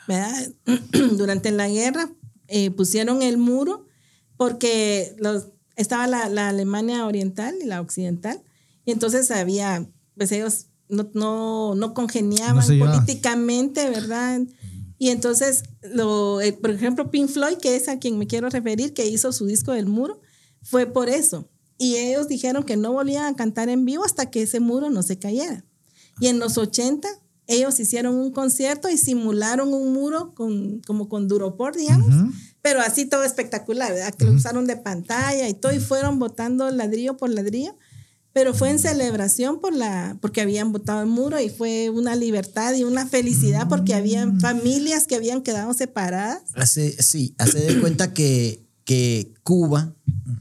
¿verdad? 0.08 0.52
Durante 1.18 1.52
la 1.52 1.68
guerra 1.68 2.10
eh, 2.48 2.72
pusieron 2.72 3.22
el 3.22 3.38
muro 3.38 3.86
porque 4.38 5.16
los, 5.18 5.48
estaba 5.76 6.08
la, 6.08 6.30
la 6.30 6.50
Alemania 6.50 7.06
oriental 7.06 7.56
y 7.62 7.66
la 7.66 7.82
occidental 7.82 8.42
y 8.88 8.92
entonces 8.92 9.30
había, 9.32 9.86
pues 10.16 10.32
ellos 10.32 10.68
no, 10.88 11.10
no, 11.14 11.76
no 11.76 11.94
congeniaban 11.94 12.66
No 12.66 12.86
políticamente, 12.86 13.90
¿verdad? 13.90 14.40
Y 14.98 15.10
entonces, 15.10 15.64
lo, 15.82 16.40
eh, 16.40 16.54
por 16.54 16.72
ejemplo, 16.72 17.12
Pink 17.12 17.30
Floyd, 17.30 17.58
que 17.58 17.76
es 17.76 17.90
a 17.90 18.00
quien 18.00 18.18
me 18.18 18.28
quiero 18.28 18.50
referir, 18.50 18.94
que 18.94 19.06
hizo 19.06 19.34
su 19.34 19.46
disco 19.46 19.74
del 19.74 19.88
muro, 19.88 20.22
fue 20.64 20.86
por 20.86 21.10
eso. 21.10 21.50
Y 21.78 21.98
ellos 21.98 22.30
dijeron 22.30 22.64
que 22.64 22.78
no 22.78 22.94
volvían 22.94 23.26
a 23.26 23.36
cantar 23.36 23.68
en 23.68 23.84
vivo 23.84 24.06
hasta 24.06 24.32
que 24.32 24.44
ese 24.44 24.62
muro 24.62 24.90
no 24.90 25.04
se 25.04 25.20
cayera. 25.20 25.66
Y 26.22 26.28
en 26.28 26.40
los 26.40 26.58
80 26.58 27.10
ellos 27.48 27.80
hicieron 27.80 28.16
un 28.16 28.32
concierto 28.32 28.90
y 28.90 28.98
simularon 28.98 29.74
un 29.74 29.94
muro 29.94 30.34
con, 30.36 30.82
como 30.86 31.08
con 31.08 31.28
duropor, 31.28 31.76
digamos, 31.76 32.34
pero 32.62 32.82
así 32.82 33.06
todo 33.06 33.24
espectacular, 33.24 33.94
¿verdad? 33.94 34.14
Que 34.14 34.26
lo 34.26 34.34
usaron 34.34 34.68
de 34.68 34.76
pantalla 34.76 35.48
y 35.48 35.54
todo 35.54 35.72
y 35.72 35.80
fueron 35.80 36.20
botando 36.20 36.70
ladrillo 36.70 37.16
por 37.16 37.30
ladrillo, 37.30 37.78
pero 38.34 38.54
fue 38.54 38.70
en 38.70 38.80
celebración 38.80 39.62
por 39.62 39.74
la, 39.74 40.18
porque 40.22 40.42
habían 40.42 40.74
botado 40.74 41.02
el 41.02 41.08
muro 41.08 41.40
y 41.40 41.50
fue 41.50 41.90
una 41.90 42.16
libertad 42.16 42.76
y 42.76 42.84
una 42.84 43.08
felicidad 43.08 43.70
porque 43.70 43.94
habían 43.94 44.40
familias 44.42 45.08
que 45.08 45.16
habían 45.16 45.42
quedado 45.42 45.74
separadas. 45.74 46.42
Hace, 46.54 47.02
sí, 47.02 47.34
hace 47.38 47.60
de 47.60 47.80
cuenta 47.80 48.14
que, 48.14 48.68
que 48.84 49.34
Cuba 49.44 49.96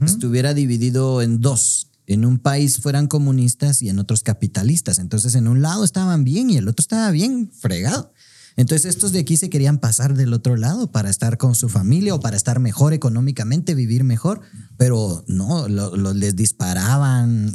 estuviera 0.05 0.53
dividido 0.53 1.23
en 1.23 1.41
dos. 1.41 1.89
En 2.07 2.25
un 2.25 2.39
país 2.39 2.79
fueran 2.81 3.07
comunistas 3.09 3.83
y 3.83 3.89
en 3.89 3.99
otros 3.99 4.23
capitalistas. 4.23 4.99
Entonces, 4.99 5.35
en 5.35 5.49
un 5.49 5.63
lado 5.63 5.85
estaban 5.85 6.23
bien 6.25 6.51
y 6.51 6.57
el 6.57 6.69
otro 6.69 6.83
estaba 6.83 7.11
bien 7.11 7.51
fregado. 7.53 8.13
Entonces, 8.59 8.87
estos 8.87 9.13
de 9.13 9.19
aquí 9.19 9.37
se 9.37 9.51
querían 9.51 9.77
pasar 9.79 10.15
del 10.15 10.33
otro 10.33 10.57
lado 10.57 10.91
para 10.91 11.11
estar 11.11 11.37
con 11.37 11.55
su 11.55 11.69
familia 11.69 12.15
o 12.15 12.21
para 12.21 12.39
estar 12.39 12.59
mejor 12.59 12.95
económicamente, 12.95 13.75
vivir 13.75 14.03
mejor. 14.03 14.41
Pero 14.79 15.25
no, 15.29 15.69
lo- 15.69 15.95
lo- 15.95 16.15
les 16.15 16.37
disparaban. 16.37 17.53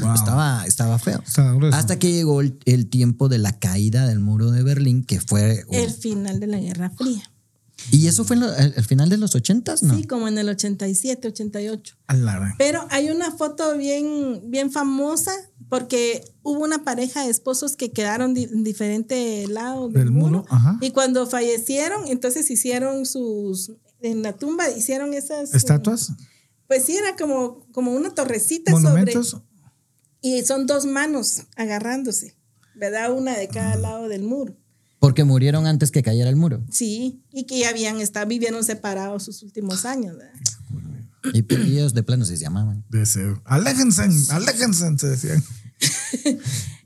Wow. 0.00 0.14
Estaba, 0.14 0.64
estaba 0.66 0.98
feo. 0.98 1.22
Hasta 1.74 1.98
que 1.98 2.12
llegó 2.12 2.40
el, 2.40 2.58
el 2.64 2.88
tiempo 2.88 3.28
de 3.28 3.36
la 3.38 3.58
caída 3.58 4.06
del 4.06 4.20
muro 4.20 4.50
de 4.50 4.62
Berlín, 4.62 5.04
que 5.04 5.20
fue. 5.20 5.64
El 5.70 5.90
final 5.90 6.40
de 6.40 6.46
la 6.46 6.58
Guerra 6.58 6.90
Fría. 6.96 7.22
¿Y 7.90 8.06
eso 8.08 8.24
fue 8.24 8.36
lo- 8.36 8.46
al, 8.50 8.74
al 8.76 8.84
final 8.84 9.08
de 9.08 9.16
los 9.18 9.34
ochentas? 9.34 9.82
No. 9.82 9.96
Sí, 9.96 10.04
como 10.04 10.28
en 10.28 10.36
el 10.38 10.48
87, 10.48 11.28
88. 11.28 11.96
A 12.06 12.14
la 12.14 12.34
gran. 12.38 12.54
Pero 12.58 12.86
hay 12.90 13.10
una 13.10 13.30
foto 13.32 13.76
bien, 13.76 14.42
bien 14.50 14.70
famosa 14.70 15.32
porque 15.68 16.24
hubo 16.42 16.64
una 16.64 16.82
pareja 16.84 17.24
de 17.24 17.30
esposos 17.30 17.76
que 17.76 17.92
quedaron 17.92 18.34
di- 18.34 18.44
en 18.44 18.64
diferente 18.64 19.46
lado 19.48 19.88
del, 19.88 20.04
Del 20.04 20.10
muro. 20.10 20.28
muro, 20.38 20.44
ajá. 20.50 20.78
Y 20.80 20.90
cuando 20.90 21.26
fallecieron, 21.26 22.06
entonces 22.08 22.50
hicieron 22.50 23.06
sus, 23.06 23.72
en 24.00 24.22
la 24.22 24.32
tumba 24.34 24.68
hicieron 24.70 25.14
esas... 25.14 25.54
¿Estatuas? 25.54 26.12
Pues 26.66 26.84
sí, 26.84 26.96
era 26.96 27.16
como, 27.16 27.66
como 27.72 27.92
una 27.92 28.10
torrecita 28.14 28.72
sobre... 28.72 28.82
¿Monumentos? 28.84 29.36
Y 30.20 30.42
son 30.42 30.66
dos 30.66 30.84
manos 30.84 31.42
agarrándose, 31.56 32.36
¿verdad? 32.74 33.12
Una 33.12 33.36
de 33.36 33.48
cada 33.48 33.76
lado 33.76 34.08
del 34.08 34.22
muro. 34.22 34.56
Porque 34.98 35.24
murieron 35.24 35.66
antes 35.66 35.90
que 35.90 36.02
cayera 36.02 36.28
el 36.28 36.36
muro. 36.36 36.64
Sí, 36.70 37.22
y 37.32 37.44
que 37.44 37.60
ya 37.60 37.70
habían 37.70 38.00
estado, 38.00 38.26
vivieron 38.26 38.64
separados 38.64 39.24
sus 39.24 39.42
últimos 39.42 39.84
años. 39.84 40.16
Y 41.32 41.44
ellos 41.54 41.94
de 41.94 42.02
plano 42.02 42.24
se 42.24 42.36
llamaban. 42.36 42.84
Deseo. 42.88 43.40
Aléjense, 43.44 44.02
aléjense, 44.30 44.98
se 44.98 45.08
decían. 45.08 45.44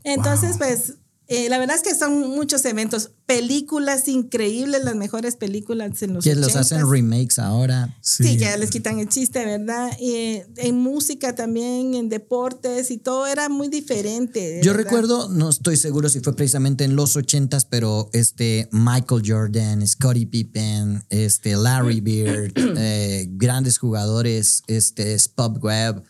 Entonces, 0.04 0.56
pues, 0.58 0.94
eh, 1.28 1.48
la 1.48 1.58
verdad 1.58 1.76
es 1.76 1.82
que 1.82 1.94
son 1.94 2.30
muchos 2.30 2.64
eventos, 2.64 3.12
películas 3.26 4.08
increíbles, 4.08 4.84
las 4.84 4.96
mejores 4.96 5.36
películas 5.36 6.02
en 6.02 6.14
los 6.14 6.24
Que 6.24 6.34
los 6.34 6.54
80s. 6.54 6.60
hacen 6.60 6.90
remakes 6.90 7.38
ahora. 7.38 7.96
Sí, 8.02 8.24
que 8.24 8.36
ya 8.36 8.56
les 8.56 8.70
quitan 8.70 8.98
el 8.98 9.08
chiste, 9.08 9.44
¿verdad? 9.44 9.90
Y 9.98 10.42
en 10.56 10.78
música 10.78 11.34
también, 11.34 11.94
en 11.94 12.08
deportes 12.08 12.90
y 12.90 12.98
todo 12.98 13.26
era 13.26 13.48
muy 13.48 13.68
diferente. 13.68 14.60
Yo 14.62 14.72
verdad. 14.72 14.84
recuerdo, 14.84 15.28
no 15.30 15.48
estoy 15.48 15.76
seguro 15.76 16.08
si 16.08 16.20
fue 16.20 16.34
precisamente 16.36 16.84
en 16.84 16.96
los 16.96 17.16
ochentas, 17.16 17.64
pero 17.64 18.10
este 18.12 18.68
Michael 18.72 19.22
Jordan, 19.24 19.86
Scottie 19.86 20.26
Pippen, 20.26 21.04
este 21.08 21.56
Larry 21.56 22.00
Bird, 22.02 22.52
eh, 22.56 23.26
grandes 23.30 23.78
jugadores, 23.78 24.62
este 24.66 25.18
Spud 25.18 25.58
Webb, 25.62 26.02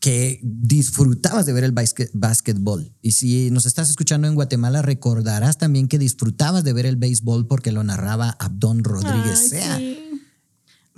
que 0.00 0.40
disfrutabas 0.42 1.46
de 1.46 1.52
ver 1.52 1.62
el 1.64 1.72
básquetbol. 2.14 2.92
Y 3.02 3.12
si 3.12 3.50
nos 3.50 3.66
estás 3.66 3.90
escuchando 3.90 4.26
en 4.26 4.34
Guatemala, 4.34 4.80
recordarás 4.82 5.58
también 5.58 5.88
que 5.88 5.98
disfrutabas 5.98 6.64
de 6.64 6.72
ver 6.72 6.86
el 6.86 6.96
béisbol 6.96 7.46
porque 7.46 7.70
lo 7.70 7.84
narraba 7.84 8.30
Abdón 8.40 8.82
Rodríguez 8.82 9.40
Ay, 9.42 9.48
Sea. 9.48 9.76
sí. 9.76 9.98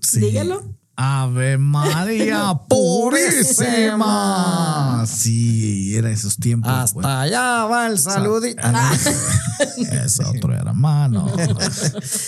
Sí. 0.01 0.21
Dígalo. 0.21 0.79
Ave 0.95 1.57
María 1.59 2.53
Purísima. 3.83 5.05
Sí, 5.07 5.97
era 5.97 6.11
esos 6.11 6.37
tiempos. 6.37 6.71
Hasta 6.71 6.95
güey. 6.95 7.07
allá 7.07 7.65
va 7.65 7.87
el 7.87 7.99
saludito. 7.99 8.61
Ah, 8.63 8.95
Es 10.05 10.21
otro 10.21 10.53
hermano. 10.55 11.27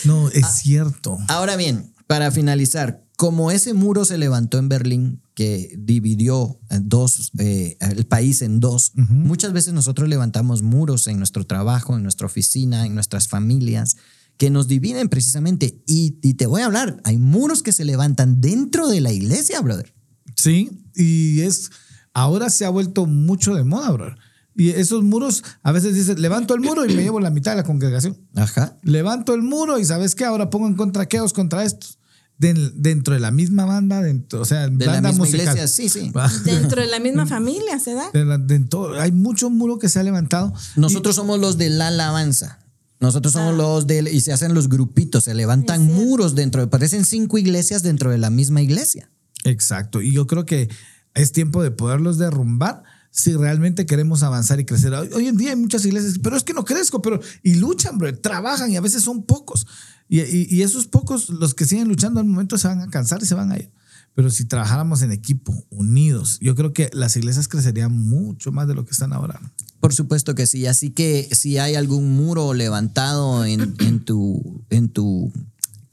No, 0.04 0.28
es 0.30 0.46
cierto. 0.46 1.18
Ahora 1.28 1.56
bien, 1.56 1.92
para 2.06 2.30
finalizar, 2.30 3.03
como 3.24 3.50
ese 3.50 3.72
muro 3.72 4.04
se 4.04 4.18
levantó 4.18 4.58
en 4.58 4.68
Berlín, 4.68 5.22
que 5.32 5.74
dividió 5.78 6.60
en 6.68 6.90
dos, 6.90 7.32
eh, 7.38 7.78
el 7.80 8.04
país 8.04 8.42
en 8.42 8.60
dos, 8.60 8.92
muchas 8.96 9.54
veces 9.54 9.72
nosotros 9.72 10.10
levantamos 10.10 10.60
muros 10.60 11.06
en 11.06 11.16
nuestro 11.16 11.46
trabajo, 11.46 11.96
en 11.96 12.02
nuestra 12.02 12.26
oficina, 12.26 12.84
en 12.84 12.94
nuestras 12.94 13.26
familias, 13.26 13.96
que 14.36 14.50
nos 14.50 14.68
dividen 14.68 15.08
precisamente. 15.08 15.82
Y, 15.86 16.18
y 16.20 16.34
te 16.34 16.44
voy 16.44 16.60
a 16.60 16.66
hablar, 16.66 17.00
hay 17.04 17.16
muros 17.16 17.62
que 17.62 17.72
se 17.72 17.86
levantan 17.86 18.42
dentro 18.42 18.88
de 18.88 19.00
la 19.00 19.10
iglesia, 19.10 19.58
brother. 19.62 19.94
Sí, 20.36 20.82
y 20.94 21.40
es 21.40 21.70
ahora 22.12 22.50
se 22.50 22.66
ha 22.66 22.68
vuelto 22.68 23.06
mucho 23.06 23.54
de 23.54 23.64
moda, 23.64 23.90
bro. 23.90 24.14
Y 24.54 24.68
esos 24.68 25.02
muros, 25.02 25.44
a 25.62 25.72
veces 25.72 25.94
dices, 25.94 26.18
levanto 26.18 26.52
el 26.52 26.60
muro 26.60 26.84
y 26.84 26.94
me 26.94 27.02
llevo 27.02 27.20
la 27.20 27.30
mitad 27.30 27.52
de 27.52 27.56
la 27.56 27.64
congregación. 27.64 28.18
Ajá. 28.34 28.76
Levanto 28.82 29.32
el 29.32 29.40
muro 29.40 29.78
y 29.78 29.86
¿sabes 29.86 30.14
qué? 30.14 30.26
Ahora 30.26 30.50
pongo 30.50 30.66
en 30.66 30.74
contraqueos 30.74 31.32
contra 31.32 31.64
estos. 31.64 31.98
Den- 32.38 32.72
dentro 32.82 33.14
de 33.14 33.20
la 33.20 33.30
misma 33.30 33.64
banda, 33.64 34.02
dentro, 34.02 34.40
o 34.40 34.44
sea, 34.44 34.68
De 34.68 34.84
la 34.86 34.92
banda 34.94 35.10
misma 35.10 35.24
musical. 35.24 35.40
iglesia, 35.56 35.68
sí, 35.68 35.88
sí. 35.88 36.12
Dentro 36.44 36.80
de 36.82 36.88
la 36.88 36.98
misma 36.98 37.26
familia 37.26 37.78
se 37.78 37.94
da. 37.94 38.10
De 38.12 38.24
la- 38.24 38.38
dentro- 38.38 39.00
hay 39.00 39.12
mucho 39.12 39.50
muro 39.50 39.78
que 39.78 39.88
se 39.88 40.00
ha 40.00 40.02
levantado. 40.02 40.52
Nosotros 40.76 41.14
somos 41.14 41.38
los 41.38 41.58
de 41.58 41.70
la 41.70 41.88
alabanza. 41.88 42.58
Nosotros 43.00 43.32
somos 43.34 43.52
Ah. 43.54 43.56
los 43.56 43.86
de... 43.86 44.10
Y 44.12 44.20
se 44.20 44.32
hacen 44.32 44.54
los 44.54 44.68
grupitos, 44.68 45.24
se 45.24 45.34
levantan 45.34 45.84
muros 45.92 46.34
dentro 46.34 46.60
de... 46.60 46.66
Parecen 46.68 47.04
cinco 47.04 47.38
iglesias 47.38 47.82
dentro 47.82 48.10
de 48.10 48.18
la 48.18 48.30
misma 48.30 48.62
iglesia. 48.62 49.10
Exacto. 49.44 50.00
Y 50.02 50.12
yo 50.12 50.26
creo 50.26 50.44
que 50.46 50.68
es 51.14 51.30
tiempo 51.32 51.62
de 51.62 51.70
poderlos 51.70 52.18
derrumbar 52.18 52.82
si 53.16 53.32
realmente 53.32 53.86
queremos 53.86 54.24
avanzar 54.24 54.58
y 54.58 54.64
crecer. 54.64 54.92
Hoy, 54.92 55.28
en 55.28 55.36
día 55.36 55.50
hay 55.50 55.56
muchas 55.56 55.84
iglesias, 55.84 56.18
pero 56.20 56.36
es 56.36 56.42
que 56.42 56.52
no 56.52 56.64
crezco, 56.64 57.00
pero 57.00 57.20
y 57.44 57.54
luchan, 57.54 57.96
bro, 57.96 58.12
trabajan 58.18 58.72
y 58.72 58.76
a 58.76 58.80
veces 58.80 59.04
son 59.04 59.22
pocos. 59.22 59.68
Y, 60.08 60.20
y- 60.20 60.62
esos 60.62 60.88
pocos, 60.88 61.28
los 61.30 61.54
que 61.54 61.64
siguen 61.64 61.86
luchando 61.86 62.18
al 62.18 62.26
momento 62.26 62.58
se 62.58 62.66
van 62.66 62.80
a 62.80 62.88
cansar 62.90 63.22
y 63.22 63.26
se 63.26 63.36
van 63.36 63.52
a 63.52 63.56
ir. 63.56 63.70
Pero 64.16 64.30
si 64.30 64.46
trabajáramos 64.46 65.02
en 65.02 65.12
equipo, 65.12 65.64
unidos, 65.70 66.38
yo 66.40 66.56
creo 66.56 66.72
que 66.72 66.90
las 66.92 67.16
iglesias 67.16 67.46
crecerían 67.46 67.92
mucho 67.92 68.50
más 68.50 68.66
de 68.66 68.74
lo 68.74 68.84
que 68.84 68.90
están 68.90 69.12
ahora. 69.12 69.40
Por 69.78 69.94
supuesto 69.94 70.34
que 70.34 70.46
sí. 70.48 70.66
Así 70.66 70.90
que 70.90 71.28
si 71.30 71.58
hay 71.58 71.76
algún 71.76 72.16
muro 72.16 72.52
levantado 72.52 73.44
en, 73.44 73.76
en 73.78 74.04
tu, 74.04 74.64
en 74.70 74.88
tu 74.88 75.32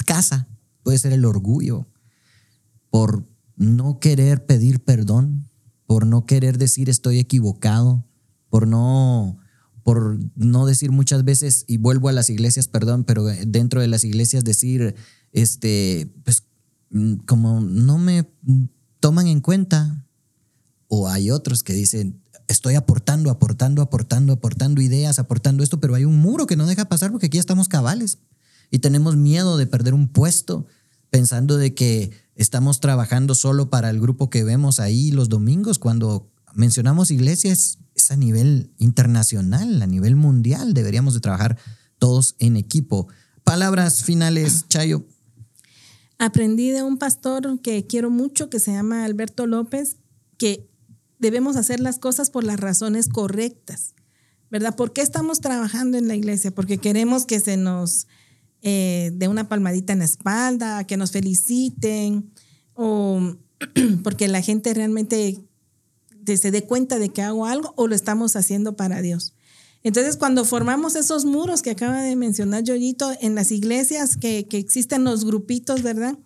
casa, 0.08 0.48
puede 0.82 0.98
ser 0.98 1.14
el 1.14 1.26
orgullo 1.26 1.88
por 2.90 3.28
no 3.58 4.00
querer 4.00 4.44
pedir 4.48 4.80
perdón, 4.84 5.48
por 5.92 6.06
no 6.06 6.26
querer 6.26 6.58
decir 6.58 6.90
estoy 6.90 7.20
equivocado, 7.20 8.08
por 8.48 8.66
no, 8.66 9.40
por 9.84 10.18
no 10.38 10.66
decir 10.66 10.90
muchas 10.90 11.26
veces, 11.26 11.66
y 11.68 11.76
vuelvo 11.76 12.08
a 12.08 12.14
las 12.14 12.30
iglesias, 12.30 12.70
perdón, 12.70 13.04
pero 13.04 13.26
dentro 13.26 13.82
de 13.82 13.90
las 13.90 14.06
iglesias 14.06 14.46
decir, 14.46 14.96
este, 15.34 16.10
pues 16.24 16.44
mm, 16.92 17.16
como 17.26 17.60
no 17.60 17.98
me 17.98 18.26
toman 19.02 19.28
en 19.28 19.42
cuenta, 19.42 20.08
o 20.88 21.10
hay 21.10 21.30
otros 21.30 21.62
que 21.62 21.74
dicen, 21.74 22.24
estoy 22.48 22.76
aportando, 22.76 23.30
aportando, 23.30 23.82
aportando, 23.82 24.32
aportando 24.32 24.82
ideas, 24.82 25.20
aportando 25.20 25.62
esto, 25.62 25.82
pero 25.82 25.96
hay 25.96 26.06
un 26.06 26.22
muro 26.22 26.48
que 26.48 26.56
no 26.56 26.68
deja 26.68 26.86
pasar 26.86 27.12
porque 27.12 27.26
aquí 27.26 27.38
estamos 27.38 27.68
cabales. 27.68 28.20
Y 28.70 28.80
tenemos 28.80 29.18
miedo 29.18 29.58
de 29.58 29.68
perder 29.68 29.94
un 29.94 30.08
puesto 30.08 30.68
pensando 31.10 31.58
de 31.58 31.76
que 31.76 32.12
estamos 32.36 32.80
trabajando 32.80 33.36
solo 33.36 33.70
para 33.70 33.89
el 33.89 34.00
grupo 34.00 34.30
que 34.30 34.44
vemos 34.44 34.80
ahí 34.80 35.12
los 35.12 35.30
domingos 35.30 35.80
cuando 35.80 36.32
mencionamos 36.54 37.12
iglesias 37.12 37.80
es 37.96 38.12
a 38.12 38.15
nivel 38.15 38.72
internacional, 38.78 39.82
a 39.82 39.88
nivel 39.88 40.15
mundial, 40.15 40.74
deberíamos 40.74 41.13
de 41.13 41.20
trabajar 41.20 41.58
todos 41.98 42.36
en 42.39 42.58
equipo. 42.58 43.08
Palabras 43.44 44.04
finales, 44.04 44.67
Chayo. 44.67 45.06
Aprendí 46.17 46.72
de 46.72 46.84
un 46.84 46.98
pastor 46.98 47.62
que 47.62 47.88
quiero 47.88 48.10
mucho, 48.10 48.50
que 48.50 48.60
se 48.60 48.72
llama 48.72 49.06
Alberto 49.06 49.48
López, 49.48 49.98
que 50.38 50.70
debemos 51.20 51.56
hacer 51.56 51.80
las 51.80 52.00
cosas 52.00 52.30
por 52.30 52.44
las 52.44 52.60
razones 52.60 53.08
correctas, 53.08 53.94
¿verdad? 54.50 54.76
¿Por 54.76 54.94
qué 54.94 55.02
estamos 55.02 55.39
trabajando 55.39 55.98
en 55.98 56.08
la 56.08 56.15
iglesia? 56.15 56.52
Porque 56.52 56.78
queremos 56.78 57.26
que 57.26 57.39
se 57.39 57.58
nos 57.58 58.08
eh, 58.62 59.12
dé 59.13 59.28
una 59.28 59.47
palmadita 59.50 59.93
en 59.93 60.00
la 60.00 60.06
espalda, 60.06 60.86
que 60.86 60.97
nos 60.97 61.12
feliciten, 61.12 62.32
o 62.74 63.36
porque 64.04 64.28
la 64.28 64.41
gente 64.41 64.74
realmente 64.74 65.39
de- 66.19 66.38
se 66.38 66.52
dé 66.52 66.63
cuenta 66.63 67.00
de 67.00 67.10
que 67.10 67.21
hago 67.21 67.45
algo 67.45 67.74
o 67.76 67.88
lo 67.88 67.95
estamos 67.95 68.36
haciendo 68.36 68.76
para 68.76 69.02
Dios. 69.02 69.34
Entonces, 69.84 70.15
cuando 70.15 70.45
formamos 70.45 70.95
esos 70.95 71.26
muros 71.26 71.63
que 71.63 71.71
acaba 71.71 72.02
de 72.04 72.15
mencionar 72.15 72.63
Yoyito 72.63 73.12
en 73.19 73.34
las 73.34 73.52
iglesias, 73.52 74.15
que, 74.15 74.45
que 74.47 74.60
existen 74.60 75.04
los 75.04 75.26
grupitos, 75.26 75.82
¿verdad? 75.82 76.17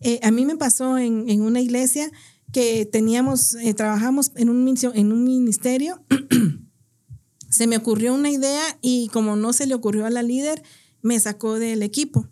Eh, 0.00 0.20
a 0.22 0.30
mí 0.30 0.46
me 0.46 0.56
pasó 0.56 0.96
en, 0.96 1.28
en 1.28 1.42
una 1.42 1.60
iglesia 1.60 2.10
que 2.50 2.86
teníamos, 2.86 3.54
eh, 3.56 3.74
trabajamos 3.74 4.32
en 4.36 4.48
un, 4.48 4.74
en 4.94 5.12
un 5.12 5.24
ministerio, 5.24 6.02
se 7.50 7.66
me 7.66 7.76
ocurrió 7.76 8.14
una 8.14 8.30
idea 8.30 8.62
y 8.80 9.08
como 9.08 9.36
no 9.36 9.52
se 9.52 9.66
le 9.66 9.74
ocurrió 9.74 10.06
a 10.06 10.10
la 10.10 10.22
líder, 10.22 10.62
me 11.02 11.18
sacó 11.20 11.58
del 11.58 11.82
equipo. 11.82 12.28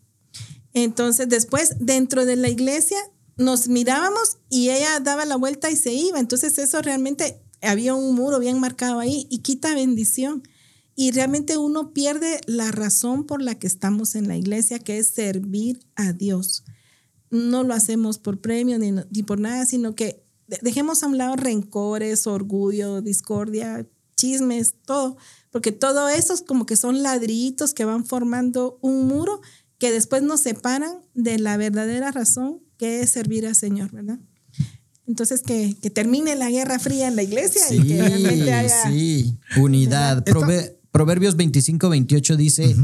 Entonces, 0.73 1.29
después, 1.29 1.77
dentro 1.81 2.27
de 2.27 2.37
la 2.37 2.49
iglesia, 2.49 2.99
nos 3.37 3.69
mirábamos 3.69 4.39
y 4.51 4.71
ella 4.71 5.01
daba 5.01 5.25
la 5.25 5.37
vuelta 5.37 5.71
y 5.71 5.77
se 5.77 5.93
iba. 5.93 6.19
Entonces, 6.19 6.59
eso 6.59 6.83
realmente 6.83 7.43
había 7.63 7.95
un 7.95 8.15
muro 8.15 8.39
bien 8.39 8.61
marcado 8.61 8.99
ahí 8.99 9.27
y 9.31 9.39
quita 9.39 9.75
bendición. 9.75 10.43
Y 10.95 11.11
realmente 11.11 11.59
uno 11.59 11.93
pierde 11.93 12.41
la 12.47 12.71
razón 12.73 13.25
por 13.25 13.43
la 13.43 13.59
que 13.59 13.67
estamos 13.67 14.15
en 14.15 14.29
la 14.29 14.37
iglesia, 14.37 14.79
que 14.79 14.99
es 14.99 15.09
servir 15.09 15.81
a 15.95 16.13
Dios. 16.13 16.65
No 17.31 17.65
lo 17.65 17.75
hacemos 17.75 18.19
por 18.19 18.41
premio 18.41 18.79
ni, 18.79 18.93
ni 18.93 19.23
por 19.23 19.39
nada, 19.41 19.67
sino 19.67 19.95
que 19.95 20.25
de- 20.47 20.59
dejemos 20.63 21.03
a 21.03 21.07
un 21.09 21.19
lado 21.19 21.37
rencores, 21.37 22.27
orgullo, 22.27 23.03
discordia, 23.03 23.87
chismes, 24.17 24.75
todo, 24.87 25.19
porque 25.51 25.73
todo 25.73 26.09
eso 26.09 26.35
es 26.35 26.43
como 26.43 26.67
que 26.67 26.77
son 26.77 27.03
ladrillitos 27.03 27.75
que 27.75 27.85
van 27.85 28.05
formando 28.05 28.79
un 28.83 29.07
muro 29.07 29.41
que 29.79 29.91
después 29.93 30.23
nos 30.23 30.41
separan 30.41 30.93
de 31.15 31.39
la 31.39 31.57
verdadera 31.57 32.11
razón 32.13 32.61
que 32.79 33.01
es 33.01 33.11
servir 33.11 33.47
al 33.47 33.55
Señor, 33.57 33.91
¿verdad? 33.93 34.19
Entonces, 35.07 35.43
que, 35.43 35.77
que 35.81 35.89
termine 35.91 36.35
la 36.35 36.51
guerra 36.51 36.79
fría 36.79 37.07
en 37.09 37.15
la 37.17 37.23
iglesia 37.23 37.63
y 37.73 37.81
que 37.87 38.03
realmente 38.03 38.53
haya... 38.53 38.91
sí. 38.91 39.39
Unidad. 39.57 40.25
Prover- 40.25 40.77
Proverbios 40.91 41.37
25, 41.37 41.89
28 41.91 42.37
dice, 42.37 42.75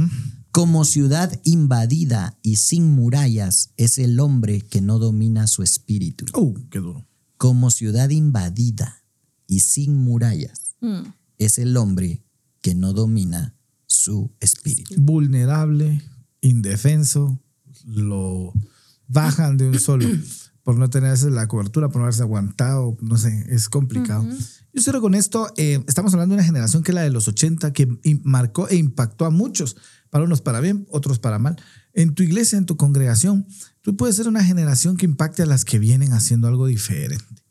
como 0.53 0.85
ciudad 0.85 1.41
invadida 1.45 2.39
y 2.43 2.57
sin 2.57 2.91
murallas 2.91 3.71
es 3.77 3.99
el 3.99 4.21
hombre 4.21 4.61
que 4.61 4.81
no 4.81 4.99
domina 4.99 5.47
su 5.47 5.63
espíritu. 5.63 6.27
Uh, 6.39 6.55
qué 6.71 6.79
duro. 6.79 7.07
Como 7.39 7.71
ciudad 7.71 8.11
invadida 8.11 9.03
y 9.47 9.61
sin 9.61 9.97
murallas 9.97 10.75
Mm. 10.81 11.13
es 11.39 11.59
el 11.59 11.77
hombre 11.77 12.23
que 12.63 12.75
no 12.75 12.95
domina 12.95 13.55
su 13.87 14.35
espíritu. 14.41 14.95
Vulnerable, 14.97 16.03
indefenso, 16.41 17.39
lo 17.85 18.53
bajan 19.07 19.59
de 19.59 19.69
un 19.69 19.79
solo 19.79 20.07
por 20.63 20.79
no 20.79 20.89
tener 20.89 21.21
la 21.25 21.49
cobertura, 21.49 21.89
por 21.89 21.97
no 21.97 22.05
haberse 22.05 22.23
aguantado, 22.23 22.97
no 23.01 23.17
sé, 23.17 23.47
es 23.49 23.69
complicado. 23.69 24.25
Yo 24.73 24.81
cierro 24.81 25.01
con 25.01 25.15
esto, 25.15 25.53
eh, 25.57 25.83
estamos 25.89 26.15
hablando 26.15 26.35
de 26.35 26.39
una 26.39 26.47
generación 26.47 26.83
que 26.83 26.93
es 26.93 26.95
la 26.95 27.03
de 27.03 27.11
los 27.11 27.27
80, 27.29 27.73
que 27.73 27.89
marcó 28.23 28.69
e 28.69 28.77
impactó 28.77 29.25
a 29.25 29.31
muchos, 29.31 29.77
para 30.09 30.25
unos 30.25 30.41
para 30.41 30.61
bien, 30.61 30.87
otros 30.91 31.19
para 31.19 31.39
mal. 31.39 31.57
En 31.95 32.15
tu 32.15 32.23
iglesia, 32.23 32.59
en 32.59 32.67
tu 32.67 32.77
congregación, 32.77 33.47
tú 33.81 33.97
puedes 33.97 34.17
ser 34.17 34.29
una 34.29 34.45
generación 34.45 34.97
que 34.97 35.05
impacte 35.05 35.43
a 35.43 35.47
las 35.47 35.65
que 35.65 35.79
vienen 35.79 36.13
haciendo 36.13 36.47
algo 36.47 36.67
diferente. 36.67 37.43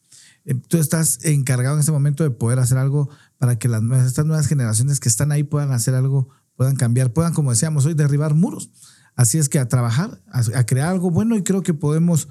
Eh, 0.45 0.55
Tú 0.55 0.77
estás 0.77 1.19
encargado 1.23 1.75
en 1.75 1.81
ese 1.81 1.91
momento 1.91 2.23
de 2.23 2.31
poder 2.31 2.59
hacer 2.59 2.77
algo 2.77 3.09
para 3.41 3.57
que 3.57 3.67
las 3.67 3.81
estas 4.05 4.27
nuevas 4.27 4.45
generaciones 4.45 4.99
que 4.99 5.09
están 5.09 5.31
ahí 5.31 5.41
puedan 5.41 5.71
hacer 5.71 5.95
algo, 5.95 6.29
puedan 6.55 6.75
cambiar, 6.75 7.11
puedan, 7.11 7.33
como 7.33 7.49
decíamos 7.49 7.87
hoy, 7.87 7.95
derribar 7.95 8.35
muros. 8.35 8.69
Así 9.15 9.39
es 9.39 9.49
que 9.49 9.57
a 9.57 9.67
trabajar, 9.67 10.21
a, 10.31 10.59
a 10.59 10.65
crear 10.67 10.89
algo 10.89 11.09
bueno 11.09 11.35
y 11.35 11.41
creo 11.41 11.63
que 11.63 11.73
podemos 11.73 12.27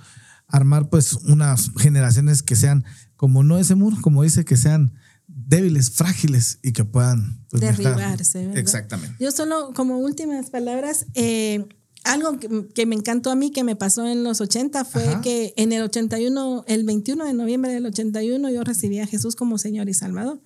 armar 0.47 0.89
pues 0.89 1.15
unas 1.15 1.73
generaciones 1.77 2.45
que 2.45 2.55
sean 2.55 2.85
como 3.17 3.43
no 3.43 3.59
ese 3.59 3.75
muro, 3.75 3.97
como 4.01 4.23
dice, 4.23 4.45
que 4.45 4.57
sean 4.57 4.93
débiles, 5.27 5.91
frágiles 5.91 6.61
y 6.63 6.71
que 6.71 6.85
puedan 6.85 7.45
pues, 7.51 7.61
Derribarse, 7.61 8.47
¿verdad? 8.47 8.59
Exactamente. 8.59 9.17
Yo 9.19 9.33
solo 9.33 9.73
como 9.75 9.99
últimas 9.99 10.51
palabras, 10.51 11.07
eh, 11.15 11.67
algo 12.05 12.39
que, 12.39 12.69
que 12.73 12.87
me 12.87 12.95
encantó 12.95 13.33
a 13.33 13.35
mí, 13.35 13.51
que 13.51 13.65
me 13.65 13.75
pasó 13.75 14.07
en 14.07 14.23
los 14.23 14.41
80, 14.41 14.85
fue 14.85 15.09
Ajá. 15.09 15.21
que 15.23 15.55
en 15.57 15.73
el 15.73 15.83
81, 15.83 16.67
el 16.69 16.85
21 16.85 17.25
de 17.25 17.35
noviembre 17.35 17.73
del 17.73 17.87
81, 17.87 18.49
yo 18.51 18.63
recibí 18.63 19.01
a 19.01 19.09
Jesús 19.09 19.35
como 19.35 19.59
Señor 19.59 19.89
y 19.89 19.95
Salvador. 19.95 20.41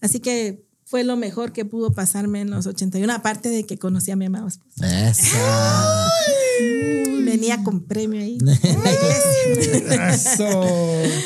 Así 0.00 0.20
que 0.20 0.64
fue 0.84 1.04
lo 1.04 1.16
mejor 1.16 1.52
que 1.52 1.64
pudo 1.64 1.92
pasarme 1.92 2.40
en 2.40 2.50
los 2.50 2.66
81, 2.66 3.12
aparte 3.12 3.48
de 3.48 3.64
que 3.64 3.78
conocí 3.78 4.10
a 4.10 4.16
mi 4.16 4.24
amado 4.24 4.48
esposo. 4.48 4.84
Eso. 4.84 5.36
Venía 7.22 7.62
con 7.62 7.84
premio 7.84 8.20
ahí. 8.20 8.38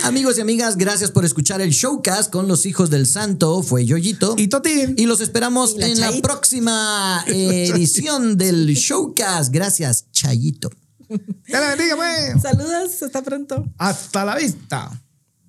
Amigos 0.02 0.36
y 0.36 0.42
amigas, 0.42 0.76
gracias 0.76 1.10
por 1.10 1.24
escuchar 1.24 1.62
el 1.62 1.70
showcast 1.70 2.30
con 2.30 2.46
los 2.46 2.66
hijos 2.66 2.90
del 2.90 3.06
santo. 3.06 3.62
Fue 3.62 3.86
Yoyito. 3.86 4.34
Y 4.36 4.48
Totín. 4.48 4.96
Y 4.98 5.06
los 5.06 5.22
esperamos 5.22 5.76
Y 5.76 5.78
la 5.78 5.86
en 5.86 6.00
la 6.00 6.12
próxima 6.20 7.24
edición 7.26 8.36
del 8.36 8.66
showcast. 8.74 9.50
Gracias, 9.50 10.10
Chayito. 10.12 10.68
Que 11.08 11.52
la 11.52 11.74
bendiga, 11.74 11.96
pues. 11.96 12.42
Saludos, 12.42 13.02
hasta 13.02 13.22
pronto. 13.22 13.64
Hasta 13.78 14.24
la 14.26 14.36
vista. 14.36 14.90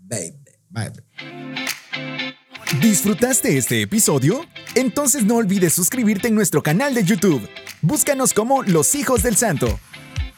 Baby. 0.08 0.36
Bye. 0.70 0.94
¿Disfrutaste 2.74 3.58
este 3.58 3.84
episodio? 3.84 4.42
Entonces 4.74 5.24
no 5.24 5.36
olvides 5.36 5.74
suscribirte 5.74 6.30
en 6.30 6.36
nuestro 6.36 6.64
canal 6.64 6.96
de 6.96 7.04
YouTube. 7.04 7.48
Búscanos 7.82 8.34
como 8.34 8.64
Los 8.64 8.96
Hijos 8.96 9.22
del 9.22 9.38
Santo. 9.38 9.80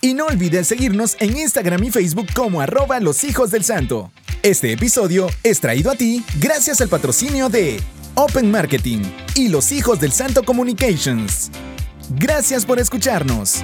Y 0.01 0.13
no 0.13 0.25
olvides 0.25 0.67
seguirnos 0.67 1.15
en 1.19 1.37
Instagram 1.37 1.85
y 1.85 1.89
Facebook 1.89 2.27
como 2.35 2.59
arroba 2.59 2.99
Los 2.99 3.23
Hijos 3.23 3.49
del 3.49 3.63
Santo. 3.63 4.11
Este 4.43 4.73
episodio 4.73 5.29
es 5.41 5.61
traído 5.61 5.89
a 5.89 5.95
ti 5.95 6.23
gracias 6.39 6.81
al 6.81 6.89
patrocinio 6.89 7.47
de 7.47 7.81
Open 8.15 8.51
Marketing 8.51 9.03
y 9.33 9.47
Los 9.47 9.71
Hijos 9.71 10.01
del 10.01 10.11
Santo 10.11 10.43
Communications. 10.43 11.49
Gracias 12.09 12.65
por 12.65 12.77
escucharnos. 12.77 13.63